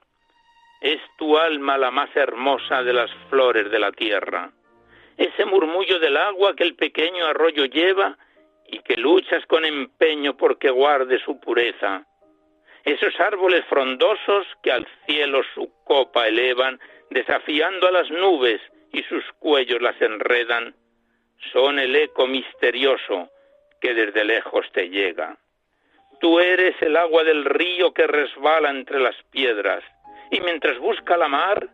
es 0.81 0.99
tu 1.17 1.37
alma 1.37 1.77
la 1.77 1.91
más 1.91 2.15
hermosa 2.15 2.83
de 2.83 2.93
las 2.93 3.11
flores 3.29 3.69
de 3.71 3.79
la 3.79 3.91
tierra. 3.91 4.51
Ese 5.17 5.45
murmullo 5.45 5.99
del 5.99 6.17
agua 6.17 6.55
que 6.55 6.63
el 6.63 6.75
pequeño 6.75 7.25
arroyo 7.25 7.65
lleva 7.65 8.17
y 8.67 8.79
que 8.79 8.97
luchas 8.97 9.45
con 9.45 9.65
empeño 9.65 10.35
porque 10.35 10.69
guarde 10.69 11.19
su 11.19 11.39
pureza. 11.39 12.05
Esos 12.83 13.17
árboles 13.19 13.63
frondosos 13.69 14.45
que 14.61 14.71
al 14.71 14.87
cielo 15.05 15.41
su 15.53 15.71
copa 15.85 16.27
elevan, 16.27 16.79
desafiando 17.09 17.87
a 17.87 17.91
las 17.91 18.09
nubes 18.09 18.59
y 18.91 19.03
sus 19.03 19.23
cuellos 19.39 19.81
las 19.81 19.99
enredan, 20.01 20.75
son 21.51 21.79
el 21.79 21.95
eco 21.95 22.27
misterioso 22.27 23.29
que 23.81 23.93
desde 23.93 24.23
lejos 24.23 24.65
te 24.71 24.89
llega. 24.89 25.37
Tú 26.19 26.39
eres 26.39 26.75
el 26.81 26.95
agua 26.95 27.23
del 27.23 27.43
río 27.43 27.93
que 27.93 28.07
resbala 28.07 28.69
entre 28.69 28.99
las 28.99 29.15
piedras, 29.31 29.83
y 30.31 30.39
mientras 30.39 30.77
busca 30.79 31.17
la 31.17 31.27
mar, 31.27 31.67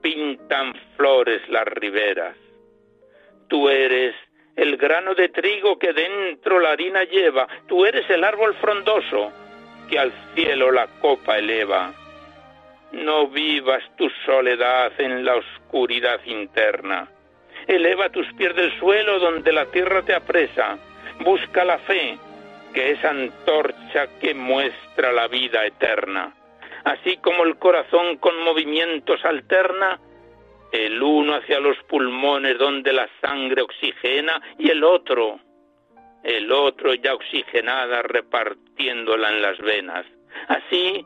pintan 0.00 0.74
flores 0.96 1.46
las 1.48 1.64
riberas. 1.64 2.36
Tú 3.48 3.68
eres 3.68 4.14
el 4.56 4.76
grano 4.76 5.14
de 5.14 5.28
trigo 5.28 5.78
que 5.78 5.92
dentro 5.92 6.60
la 6.60 6.70
harina 6.70 7.04
lleva, 7.04 7.46
tú 7.66 7.84
eres 7.84 8.08
el 8.08 8.24
árbol 8.24 8.54
frondoso 8.54 9.32
que 9.88 9.98
al 9.98 10.12
cielo 10.34 10.70
la 10.70 10.86
copa 11.00 11.38
eleva. 11.38 11.92
No 12.92 13.26
vivas 13.26 13.82
tu 13.96 14.08
soledad 14.24 14.92
en 14.98 15.24
la 15.24 15.36
oscuridad 15.36 16.20
interna. 16.24 17.10
Eleva 17.66 18.10
tus 18.10 18.26
pies 18.34 18.54
del 18.54 18.76
suelo 18.78 19.18
donde 19.18 19.52
la 19.52 19.66
tierra 19.66 20.02
te 20.02 20.14
apresa. 20.14 20.78
Busca 21.20 21.64
la 21.64 21.78
fe, 21.78 22.18
que 22.72 22.92
es 22.92 23.04
antorcha 23.04 24.06
que 24.20 24.34
muestra 24.34 25.12
la 25.12 25.28
vida 25.28 25.64
eterna 25.64 26.34
así 26.84 27.16
como 27.16 27.44
el 27.44 27.56
corazón 27.56 28.18
con 28.18 28.42
movimientos 28.42 29.24
alterna, 29.24 29.98
el 30.70 31.02
uno 31.02 31.36
hacia 31.36 31.60
los 31.60 31.76
pulmones 31.84 32.58
donde 32.58 32.92
la 32.92 33.08
sangre 33.20 33.62
oxigena 33.62 34.40
y 34.58 34.70
el 34.70 34.84
otro, 34.84 35.40
el 36.22 36.50
otro 36.52 36.94
ya 36.94 37.14
oxigenada 37.14 38.02
repartiéndola 38.02 39.30
en 39.30 39.42
las 39.42 39.58
venas. 39.58 40.06
Así, 40.48 41.04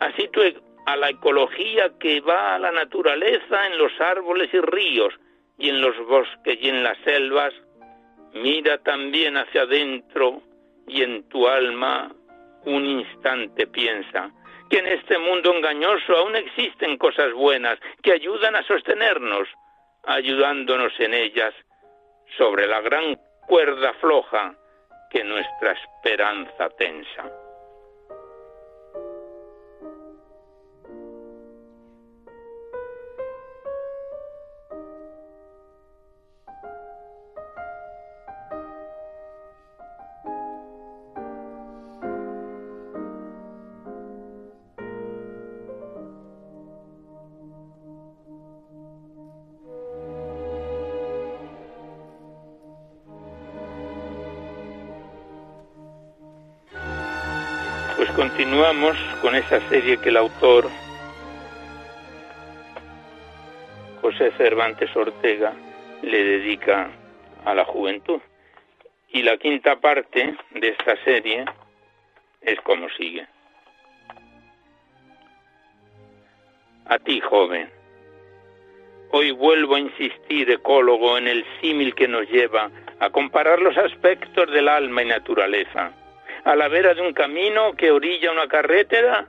así 0.00 0.28
tú 0.28 0.42
a 0.86 0.96
la 0.96 1.10
ecología 1.10 1.90
que 1.98 2.20
va 2.20 2.54
a 2.54 2.58
la 2.58 2.70
naturaleza 2.70 3.66
en 3.66 3.78
los 3.78 3.92
árboles 4.00 4.52
y 4.52 4.60
ríos 4.60 5.14
y 5.58 5.70
en 5.70 5.80
los 5.80 5.96
bosques 6.06 6.58
y 6.60 6.68
en 6.68 6.82
las 6.82 6.98
selvas, 7.04 7.54
mira 8.34 8.78
también 8.78 9.36
hacia 9.36 9.62
adentro 9.62 10.42
y 10.86 11.02
en 11.02 11.28
tu 11.28 11.48
alma 11.48 12.12
un 12.64 12.84
instante 12.84 13.66
piensa, 13.66 14.30
que 14.68 14.78
en 14.78 14.86
este 14.86 15.18
mundo 15.18 15.54
engañoso 15.54 16.16
aún 16.16 16.36
existen 16.36 16.98
cosas 16.98 17.32
buenas 17.32 17.78
que 18.02 18.12
ayudan 18.12 18.56
a 18.56 18.62
sostenernos, 18.64 19.48
ayudándonos 20.04 20.92
en 20.98 21.14
ellas 21.14 21.54
sobre 22.36 22.66
la 22.66 22.80
gran 22.80 23.16
cuerda 23.46 23.92
floja 23.94 24.54
que 25.10 25.22
nuestra 25.22 25.72
esperanza 25.72 26.68
tensa. 26.70 27.45
Continuamos 58.16 58.96
con 59.20 59.34
esa 59.34 59.60
serie 59.68 59.98
que 59.98 60.08
el 60.08 60.16
autor 60.16 60.70
José 64.00 64.32
Cervantes 64.38 64.88
Ortega 64.96 65.52
le 66.00 66.24
dedica 66.24 66.88
a 67.44 67.54
la 67.54 67.66
juventud. 67.66 68.20
Y 69.10 69.22
la 69.22 69.36
quinta 69.36 69.76
parte 69.76 70.34
de 70.50 70.68
esta 70.68 70.96
serie 71.04 71.44
es 72.40 72.58
como 72.62 72.88
sigue. 72.96 73.26
A 76.86 76.98
ti, 76.98 77.20
joven, 77.20 77.68
hoy 79.10 79.30
vuelvo 79.32 79.74
a 79.74 79.80
insistir, 79.80 80.50
ecólogo, 80.50 81.18
en 81.18 81.28
el 81.28 81.44
símil 81.60 81.94
que 81.94 82.08
nos 82.08 82.26
lleva 82.30 82.70
a 82.98 83.10
comparar 83.10 83.60
los 83.60 83.76
aspectos 83.76 84.50
del 84.50 84.68
alma 84.68 85.02
y 85.02 85.06
naturaleza 85.06 85.92
a 86.46 86.54
la 86.54 86.68
vera 86.68 86.94
de 86.94 87.02
un 87.02 87.12
camino 87.12 87.74
que 87.74 87.90
orilla 87.90 88.30
una 88.30 88.46
carretera, 88.46 89.26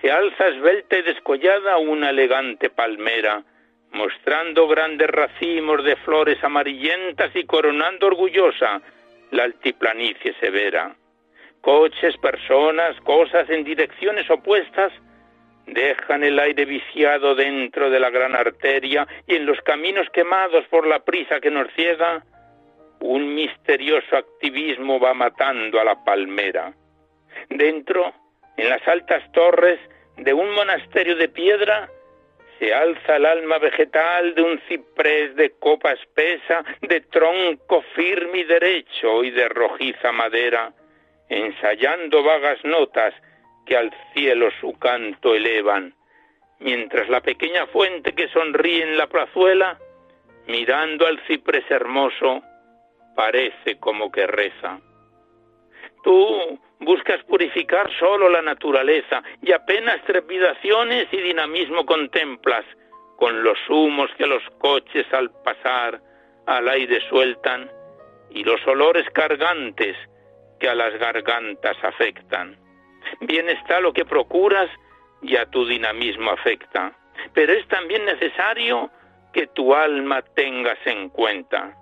se 0.00 0.10
alza 0.10 0.48
esbelta 0.48 0.98
y 0.98 1.02
descollada 1.02 1.76
una 1.76 2.10
elegante 2.10 2.70
palmera, 2.70 3.44
mostrando 3.92 4.66
grandes 4.66 5.08
racimos 5.08 5.84
de 5.84 5.94
flores 5.94 6.42
amarillentas 6.42 7.30
y 7.36 7.44
coronando 7.44 8.08
orgullosa 8.08 8.82
la 9.30 9.44
altiplanicie 9.44 10.34
severa. 10.40 10.96
Coches, 11.60 12.16
personas, 12.16 13.00
cosas 13.02 13.48
en 13.48 13.62
direcciones 13.62 14.28
opuestas 14.28 14.92
dejan 15.66 16.24
el 16.24 16.36
aire 16.36 16.64
viciado 16.64 17.36
dentro 17.36 17.90
de 17.90 18.00
la 18.00 18.10
gran 18.10 18.34
arteria 18.34 19.06
y 19.28 19.36
en 19.36 19.46
los 19.46 19.60
caminos 19.60 20.08
quemados 20.12 20.64
por 20.66 20.84
la 20.84 21.04
prisa 21.04 21.38
que 21.38 21.50
nos 21.50 21.72
ciega, 21.74 22.24
un 23.00 23.34
misterioso 23.34 24.16
activismo 24.16 24.98
va 24.98 25.14
matando 25.14 25.80
a 25.80 25.84
la 25.84 26.04
palmera. 26.04 26.72
Dentro, 27.48 28.12
en 28.56 28.70
las 28.70 28.86
altas 28.88 29.30
torres 29.32 29.78
de 30.16 30.32
un 30.32 30.50
monasterio 30.52 31.16
de 31.16 31.28
piedra, 31.28 31.88
se 32.58 32.72
alza 32.72 33.16
el 33.16 33.26
alma 33.26 33.58
vegetal 33.58 34.34
de 34.34 34.42
un 34.42 34.58
ciprés 34.68 35.34
de 35.36 35.50
copa 35.58 35.92
espesa, 35.92 36.64
de 36.80 37.00
tronco 37.02 37.82
firme 37.94 38.38
y 38.38 38.44
derecho 38.44 39.22
y 39.24 39.30
de 39.30 39.48
rojiza 39.48 40.12
madera, 40.12 40.72
ensayando 41.28 42.22
vagas 42.22 42.64
notas 42.64 43.14
que 43.66 43.76
al 43.76 43.92
cielo 44.14 44.48
su 44.60 44.78
canto 44.78 45.34
elevan, 45.34 45.94
mientras 46.60 47.08
la 47.08 47.20
pequeña 47.20 47.66
fuente 47.66 48.14
que 48.14 48.28
sonríe 48.28 48.82
en 48.82 48.96
la 48.96 49.06
plazuela, 49.06 49.78
mirando 50.46 51.06
al 51.06 51.20
ciprés 51.26 51.68
hermoso, 51.70 52.42
parece 53.16 53.78
como 53.80 54.12
que 54.12 54.26
reza. 54.28 54.78
Tú 56.04 56.60
buscas 56.78 57.24
purificar 57.24 57.90
solo 57.98 58.28
la 58.28 58.42
naturaleza 58.42 59.22
y 59.42 59.50
apenas 59.50 60.04
trepidaciones 60.04 61.08
y 61.10 61.16
dinamismo 61.16 61.84
contemplas 61.84 62.64
con 63.16 63.42
los 63.42 63.58
humos 63.68 64.10
que 64.18 64.26
los 64.26 64.42
coches 64.58 65.06
al 65.12 65.30
pasar 65.42 66.00
al 66.46 66.68
aire 66.68 67.00
sueltan 67.08 67.68
y 68.30 68.44
los 68.44 68.64
olores 68.68 69.08
cargantes 69.10 69.96
que 70.60 70.68
a 70.68 70.74
las 70.74 70.96
gargantas 70.98 71.76
afectan. 71.82 72.56
Bien 73.20 73.48
está 73.48 73.80
lo 73.80 73.92
que 73.92 74.04
procuras 74.04 74.70
y 75.22 75.36
a 75.36 75.46
tu 75.46 75.66
dinamismo 75.66 76.30
afecta, 76.30 76.92
pero 77.32 77.52
es 77.52 77.66
también 77.68 78.04
necesario 78.04 78.90
que 79.32 79.46
tu 79.48 79.74
alma 79.74 80.22
tengas 80.34 80.78
en 80.84 81.08
cuenta 81.08 81.74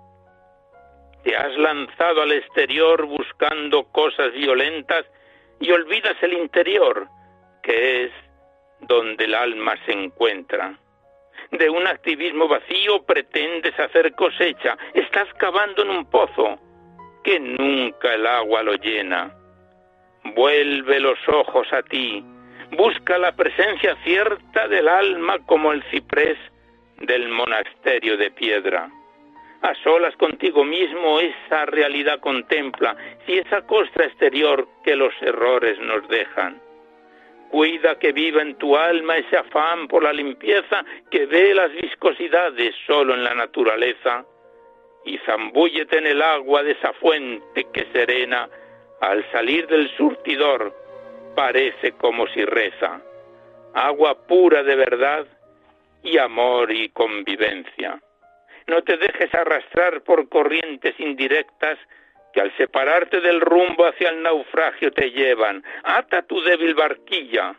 te 1.25 1.35
has 1.35 1.53
lanzado 1.57 2.21
al 2.21 2.31
exterior 2.31 3.05
buscando 3.05 3.83
cosas 3.91 4.31
violentas 4.31 5.05
y 5.59 5.71
olvidas 5.71 6.15
el 6.21 6.33
interior, 6.33 7.07
que 7.63 8.05
es 8.05 8.11
donde 8.81 9.25
el 9.25 9.35
alma 9.35 9.73
se 9.85 9.91
encuentra. 9.91 10.79
De 11.51 11.69
un 11.69 11.85
activismo 11.87 12.47
vacío 12.47 13.03
pretendes 13.03 13.77
hacer 13.77 14.13
cosecha, 14.13 14.77
estás 14.93 15.27
cavando 15.33 15.81
en 15.81 15.89
un 15.89 16.09
pozo 16.09 16.57
que 17.23 17.39
nunca 17.39 18.13
el 18.13 18.25
agua 18.25 18.63
lo 18.63 18.75
llena. 18.75 19.35
Vuelve 20.35 20.99
los 21.01 21.19
ojos 21.27 21.67
a 21.73 21.83
ti, 21.83 22.23
Busca 22.71 23.17
la 23.17 23.31
presencia 23.31 23.95
cierta 24.03 24.67
del 24.67 24.87
alma 24.87 25.37
como 25.45 25.71
el 25.71 25.83
ciprés 25.91 26.37
del 26.97 27.29
monasterio 27.29 28.17
de 28.17 28.31
piedra. 28.31 28.89
A 29.65 29.73
solas 29.83 30.15
contigo 30.17 30.63
mismo 30.63 31.19
esa 31.19 31.65
realidad 31.65 32.19
contempla, 32.19 32.95
si 33.25 33.39
esa 33.39 33.65
costra 33.65 34.05
exterior 34.05 34.67
que 34.83 34.95
los 34.95 35.11
errores 35.23 35.79
nos 35.79 36.07
dejan. 36.07 36.61
Cuida 37.49 37.97
que 37.97 38.11
viva 38.11 38.43
en 38.43 38.59
tu 38.59 38.77
alma 38.77 39.17
ese 39.17 39.37
afán 39.37 39.87
por 39.87 40.03
la 40.03 40.13
limpieza 40.13 40.85
que 41.09 41.25
ve 41.25 41.55
las 41.55 41.71
viscosidades 41.71 42.75
solo 42.85 43.15
en 43.15 43.23
la 43.23 43.33
naturaleza 43.33 44.23
y 45.03 45.17
zambúllete 45.25 45.97
en 45.97 46.05
el 46.05 46.21
agua 46.21 46.61
de 46.61 46.73
esa 46.73 46.93
fuente 46.93 47.65
que 47.73 47.87
serena 47.91 48.47
al 49.01 49.25
salir 49.31 49.65
del 49.65 49.89
surtidor 49.97 50.75
parece 51.35 51.93
como 51.93 52.27
si 52.27 52.45
reza, 52.45 53.01
agua 53.73 54.27
pura 54.27 54.61
de 54.61 54.75
verdad 54.75 55.25
y 56.03 56.19
amor 56.19 56.71
y 56.71 56.89
convivencia. 56.89 57.99
No 58.67 58.81
te 58.83 58.97
dejes 58.97 59.33
arrastrar 59.33 60.01
por 60.01 60.27
corrientes 60.29 60.99
indirectas 60.99 61.77
que 62.33 62.41
al 62.41 62.55
separarte 62.57 63.21
del 63.21 63.39
rumbo 63.39 63.85
hacia 63.85 64.09
el 64.09 64.21
naufragio 64.21 64.91
te 64.91 65.11
llevan. 65.11 65.63
Ata 65.83 66.23
tu 66.23 66.41
débil 66.41 66.75
barquilla 66.75 67.55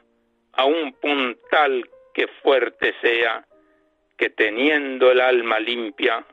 a 0.52 0.64
un 0.64 0.92
puntal 0.94 1.88
que 2.12 2.26
fuerte 2.42 2.94
sea, 3.00 3.44
que 4.16 4.30
teniendo 4.30 5.10
el 5.10 5.20
alma 5.20 5.60
limpia, 5.60 6.24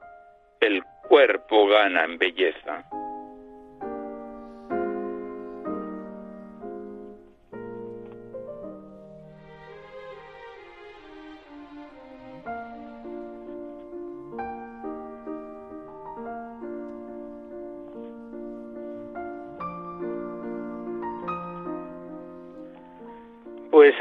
el 0.60 0.84
cuerpo 1.08 1.68
gana 1.68 2.04
en 2.06 2.18
belleza. 2.18 2.86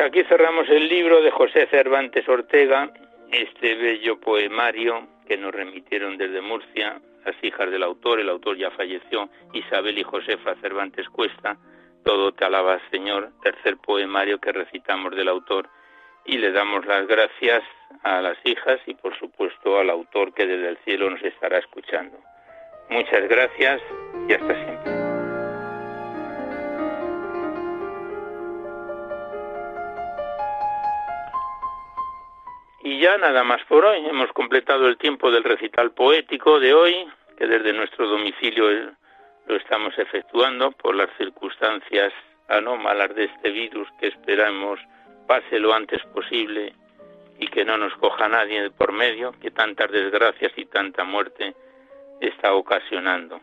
Aquí 0.05 0.25
cerramos 0.25 0.69
el 0.69 0.89
libro 0.89 1.23
de 1.23 1.31
José 1.31 1.67
Cervantes 1.71 2.29
Ortega, 2.29 2.91
este 3.31 3.75
bello 3.75 4.19
poemario 4.21 5.07
que 5.27 5.37
nos 5.37 5.53
remitieron 5.53 6.17
desde 6.19 6.41
Murcia 6.41 7.01
las 7.25 7.37
hijas 7.43 7.71
del 7.71 7.85
autor, 7.85 8.19
el 8.19 8.29
autor 8.29 8.57
ya 8.57 8.71
falleció, 8.73 9.29
Isabel 9.53 9.99
y 9.99 10.03
Josefa 10.03 10.57
Cervantes 10.57 11.09
Cuesta, 11.09 11.57
Todo 12.05 12.33
te 12.33 12.45
alaba 12.45 12.81
Señor, 12.91 13.31
tercer 13.43 13.77
poemario 13.77 14.41
que 14.41 14.51
recitamos 14.51 15.15
del 15.15 15.29
autor, 15.29 15.69
y 16.25 16.39
le 16.39 16.51
damos 16.51 16.85
las 16.87 17.07
gracias 17.07 17.63
a 18.03 18.21
las 18.21 18.39
hijas 18.45 18.81
y 18.87 18.95
por 18.95 19.17
supuesto 19.19 19.79
al 19.79 19.91
autor 19.91 20.35
que 20.35 20.47
desde 20.47 20.69
el 20.69 20.79
cielo 20.79 21.11
nos 21.11 21.23
estará 21.23 21.59
escuchando. 21.59 22.19
Muchas 22.91 23.29
gracias 23.29 23.81
y 24.29 24.33
hasta 24.33 24.65
siempre. 24.65 25.02
Y 32.85 32.99
ya 32.99 33.17
nada 33.17 33.45
más 33.45 33.63
por 33.65 33.85
hoy. 33.85 34.05
Hemos 34.07 34.33
completado 34.33 34.89
el 34.89 34.97
tiempo 34.99 35.31
del 35.31 35.45
recital 35.45 35.93
poético 35.93 36.59
de 36.59 36.75
hoy, 36.75 37.09
que 37.37 37.47
desde 37.47 37.73
nuestro 37.73 38.09
domicilio 38.09 38.65
lo 39.47 39.57
estamos 39.57 39.97
efectuando 39.99 40.73
por 40.73 40.97
las 40.97 41.09
circunstancias 41.17 42.13
anómalas 42.49 43.15
de 43.15 43.25
este 43.25 43.51
virus 43.51 43.89
que 44.01 44.09
esperamos 44.09 44.81
pase 45.27 45.59
lo 45.59 45.73
antes 45.73 46.03
posible 46.13 46.75
y 47.39 47.47
que 47.47 47.65
no 47.65 47.79
nos 47.79 47.95
coja 47.95 48.29
nadie 48.29 48.71
por 48.71 48.93
medio, 48.93 49.33
que 49.41 49.51
tantas 49.51 49.91
desgracias 49.91 50.53
y 50.57 50.65
tanta 50.67 51.05
muerte 51.05 51.55
está 52.21 52.53
ocasionando. 52.53 53.41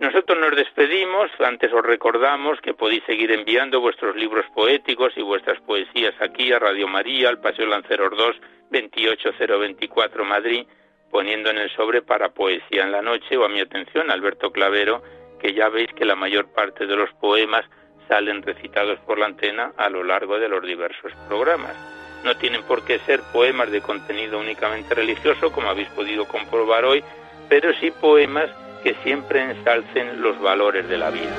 Nosotros 0.00 0.38
nos 0.38 0.56
despedimos, 0.56 1.30
antes 1.40 1.70
os 1.74 1.84
recordamos 1.84 2.58
que 2.62 2.72
podéis 2.72 3.04
seguir 3.04 3.30
enviando 3.32 3.82
vuestros 3.82 4.16
libros 4.16 4.46
poéticos 4.54 5.12
y 5.14 5.20
vuestras 5.20 5.60
poesías 5.60 6.14
aquí 6.20 6.50
a 6.52 6.58
Radio 6.58 6.88
María, 6.88 7.28
al 7.28 7.38
Paseo 7.38 7.66
Lanceros 7.66 8.16
2, 8.16 8.36
28024 8.70 10.24
Madrid, 10.24 10.66
poniendo 11.10 11.50
en 11.50 11.58
el 11.58 11.70
sobre 11.76 12.00
para 12.00 12.30
Poesía 12.30 12.84
en 12.84 12.92
la 12.92 13.02
Noche 13.02 13.36
o 13.36 13.44
a 13.44 13.50
mi 13.50 13.60
atención 13.60 14.10
Alberto 14.10 14.50
Clavero, 14.50 15.02
que 15.38 15.52
ya 15.52 15.68
veis 15.68 15.92
que 15.92 16.06
la 16.06 16.16
mayor 16.16 16.50
parte 16.50 16.86
de 16.86 16.96
los 16.96 17.12
poemas 17.20 17.66
salen 18.08 18.42
recitados 18.42 18.98
por 19.00 19.18
la 19.18 19.26
antena 19.26 19.74
a 19.76 19.90
lo 19.90 20.02
largo 20.02 20.38
de 20.38 20.48
los 20.48 20.64
diversos 20.64 21.12
programas. 21.28 21.76
No 22.24 22.34
tienen 22.38 22.62
por 22.62 22.86
qué 22.86 23.00
ser 23.00 23.20
poemas 23.34 23.70
de 23.70 23.82
contenido 23.82 24.38
únicamente 24.38 24.94
religioso, 24.94 25.52
como 25.52 25.68
habéis 25.68 25.88
podido 25.88 26.26
comprobar 26.26 26.86
hoy, 26.86 27.04
pero 27.50 27.74
sí 27.74 27.90
poemas 27.90 28.50
que 28.82 28.94
siempre 29.02 29.42
ensalcen 29.42 30.22
los 30.22 30.40
valores 30.40 30.88
de 30.88 30.98
la 30.98 31.10
vida. 31.10 31.36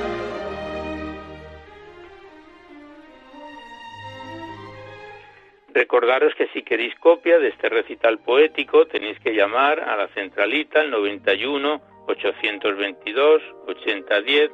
Recordaros 5.74 6.34
que 6.34 6.48
si 6.48 6.62
queréis 6.62 6.94
copia 6.96 7.38
de 7.38 7.48
este 7.48 7.68
recital 7.68 8.18
poético 8.18 8.86
tenéis 8.86 9.18
que 9.20 9.34
llamar 9.34 9.80
a 9.80 9.96
la 9.96 10.08
centralita 10.08 10.80
al 10.80 10.90
91 10.90 11.80
822 12.06 13.42
8010, 13.66 14.50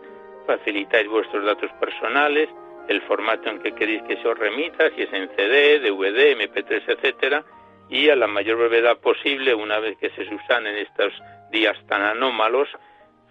facilitáis 0.46 1.08
vuestros 1.08 1.44
datos 1.44 1.70
personales, 1.80 2.48
el 2.88 3.00
formato 3.02 3.50
en 3.50 3.60
que 3.60 3.72
queréis 3.72 4.02
que 4.02 4.16
se 4.16 4.28
os 4.28 4.38
remita, 4.38 4.90
si 4.94 5.02
es 5.02 5.12
en 5.12 5.28
CD, 5.34 5.80
DVD, 5.80 6.36
MP3, 6.36 6.82
etcétera, 6.86 7.44
y 7.88 8.10
a 8.10 8.16
la 8.16 8.26
mayor 8.26 8.58
brevedad 8.58 8.98
posible, 8.98 9.54
una 9.54 9.78
vez 9.78 9.96
que 9.98 10.10
se 10.10 10.24
subsanen 10.26 10.76
estos 10.76 11.12
días 11.50 11.76
tan 11.86 12.02
anómalos, 12.02 12.68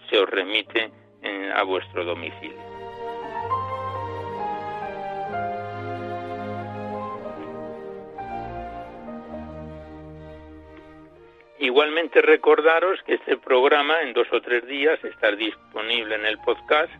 se 0.09 0.17
os 0.17 0.29
remite 0.29 0.91
a 1.53 1.63
vuestro 1.63 2.03
domicilio. 2.03 2.57
Igualmente 11.59 12.21
recordaros 12.21 13.01
que 13.03 13.15
este 13.15 13.35
programa 13.37 14.01
en 14.01 14.13
dos 14.13 14.27
o 14.31 14.41
tres 14.41 14.65
días 14.67 15.03
estará 15.03 15.35
disponible 15.35 16.15
en 16.15 16.25
el 16.25 16.37
podcast 16.39 16.91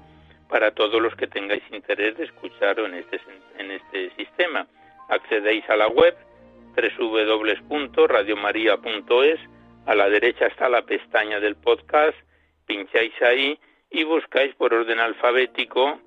para 0.49 0.72
todos 0.72 1.01
los 1.01 1.15
que 1.15 1.28
tengáis 1.28 1.63
interés 1.72 2.18
de 2.18 2.26
escucharlo 2.26 2.88
en 2.88 2.95
este, 2.95 3.22
en 3.59 3.72
este 3.72 4.09
sistema. 4.15 4.68
Accedéis 5.09 5.70
a 5.70 5.76
la 5.76 5.88
web 5.88 6.18
www.radiomaria.es 6.76 9.39
a 9.88 9.96
la 9.96 10.10
derecha 10.10 10.48
está 10.48 10.68
la 10.70 10.82
pestaña 10.82 11.40
del 11.40 11.56
podcast, 11.56 12.18
pincháis 12.66 13.14
ahí 13.22 13.58
y 13.90 14.04
buscáis 14.04 14.54
por 14.56 14.74
orden 14.74 15.00
alfabético 15.00 16.00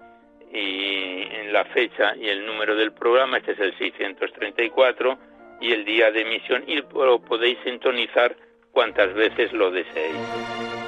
y 0.52 1.22
en 1.22 1.52
la 1.52 1.64
fecha 1.64 2.14
y 2.16 2.28
el 2.28 2.44
número 2.44 2.76
del 2.76 2.92
programa, 2.92 3.38
este 3.38 3.52
es 3.52 3.60
el 3.60 3.78
634, 3.78 5.18
y 5.62 5.72
el 5.72 5.84
día 5.84 6.10
de 6.10 6.22
emisión, 6.22 6.64
y 6.66 6.76
lo 6.76 7.20
podéis 7.20 7.58
sintonizar 7.64 8.36
cuantas 8.72 9.14
veces 9.14 9.52
lo 9.52 9.70
deseéis. 9.70 10.79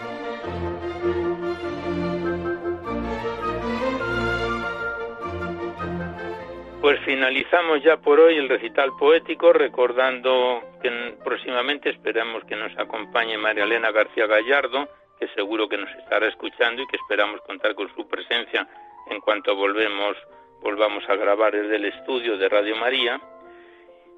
Pues 6.82 6.98
finalizamos 7.04 7.80
ya 7.84 7.98
por 7.98 8.18
hoy 8.18 8.36
el 8.38 8.48
recital 8.48 8.90
poético, 8.98 9.52
recordando 9.52 10.60
que 10.82 11.14
próximamente 11.22 11.90
esperamos 11.90 12.42
que 12.42 12.56
nos 12.56 12.76
acompañe 12.76 13.38
María 13.38 13.62
Elena 13.62 13.92
García 13.92 14.26
Gallardo, 14.26 14.88
que 15.16 15.28
seguro 15.28 15.68
que 15.68 15.78
nos 15.78 15.88
estará 15.90 16.26
escuchando 16.26 16.82
y 16.82 16.86
que 16.88 16.96
esperamos 16.96 17.40
contar 17.42 17.76
con 17.76 17.88
su 17.94 18.08
presencia 18.08 18.66
en 19.10 19.20
cuanto 19.20 19.54
volvemos, 19.54 20.16
volvamos 20.60 21.08
a 21.08 21.14
grabar 21.14 21.52
desde 21.52 21.76
el 21.76 21.84
estudio 21.84 22.36
de 22.36 22.48
Radio 22.48 22.74
María. 22.74 23.20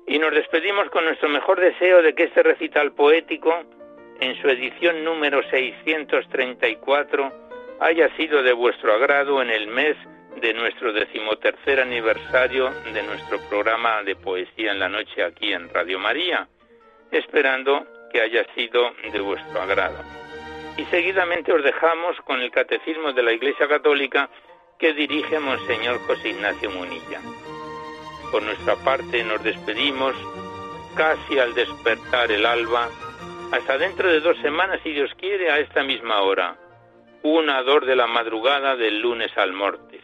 Y 0.06 0.18
nos 0.18 0.32
despedimos 0.32 0.88
con 0.88 1.04
nuestro 1.04 1.28
mejor 1.28 1.60
deseo 1.60 2.00
de 2.00 2.14
que 2.14 2.24
este 2.24 2.42
recital 2.42 2.92
poético, 2.92 3.62
en 4.20 4.40
su 4.40 4.48
edición 4.48 5.04
número 5.04 5.42
634, 5.50 7.30
haya 7.80 8.08
sido 8.16 8.42
de 8.42 8.54
vuestro 8.54 8.94
agrado 8.94 9.42
en 9.42 9.50
el 9.50 9.66
mes 9.66 9.98
de 10.40 10.54
nuestro 10.54 10.92
decimotercer 10.92 11.80
aniversario 11.80 12.70
de 12.92 13.02
nuestro 13.02 13.38
programa 13.48 14.02
de 14.02 14.16
poesía 14.16 14.72
en 14.72 14.78
la 14.78 14.88
noche 14.88 15.22
aquí 15.22 15.52
en 15.52 15.68
Radio 15.68 15.98
María, 15.98 16.48
esperando 17.10 17.86
que 18.12 18.20
haya 18.20 18.44
sido 18.54 18.92
de 19.12 19.20
vuestro 19.20 19.62
agrado. 19.62 19.98
Y 20.76 20.84
seguidamente 20.86 21.52
os 21.52 21.62
dejamos 21.62 22.16
con 22.22 22.40
el 22.40 22.50
Catecismo 22.50 23.12
de 23.12 23.22
la 23.22 23.32
Iglesia 23.32 23.68
Católica 23.68 24.28
que 24.78 24.92
dirige 24.92 25.38
Monseñor 25.38 25.98
José 26.06 26.30
Ignacio 26.30 26.70
Munilla. 26.70 27.20
Por 28.30 28.42
nuestra 28.42 28.76
parte 28.76 29.22
nos 29.24 29.42
despedimos 29.42 30.14
casi 30.96 31.38
al 31.38 31.54
despertar 31.54 32.30
el 32.30 32.44
alba, 32.44 32.88
hasta 33.52 33.78
dentro 33.78 34.08
de 34.08 34.20
dos 34.20 34.36
semanas, 34.38 34.80
si 34.82 34.92
Dios 34.92 35.10
quiere, 35.16 35.50
a 35.50 35.58
esta 35.58 35.82
misma 35.82 36.22
hora, 36.22 36.56
una 37.22 37.62
dor 37.62 37.86
de 37.86 37.96
la 37.96 38.06
madrugada 38.06 38.76
del 38.76 39.00
lunes 39.00 39.30
al 39.36 39.52
martes 39.52 40.03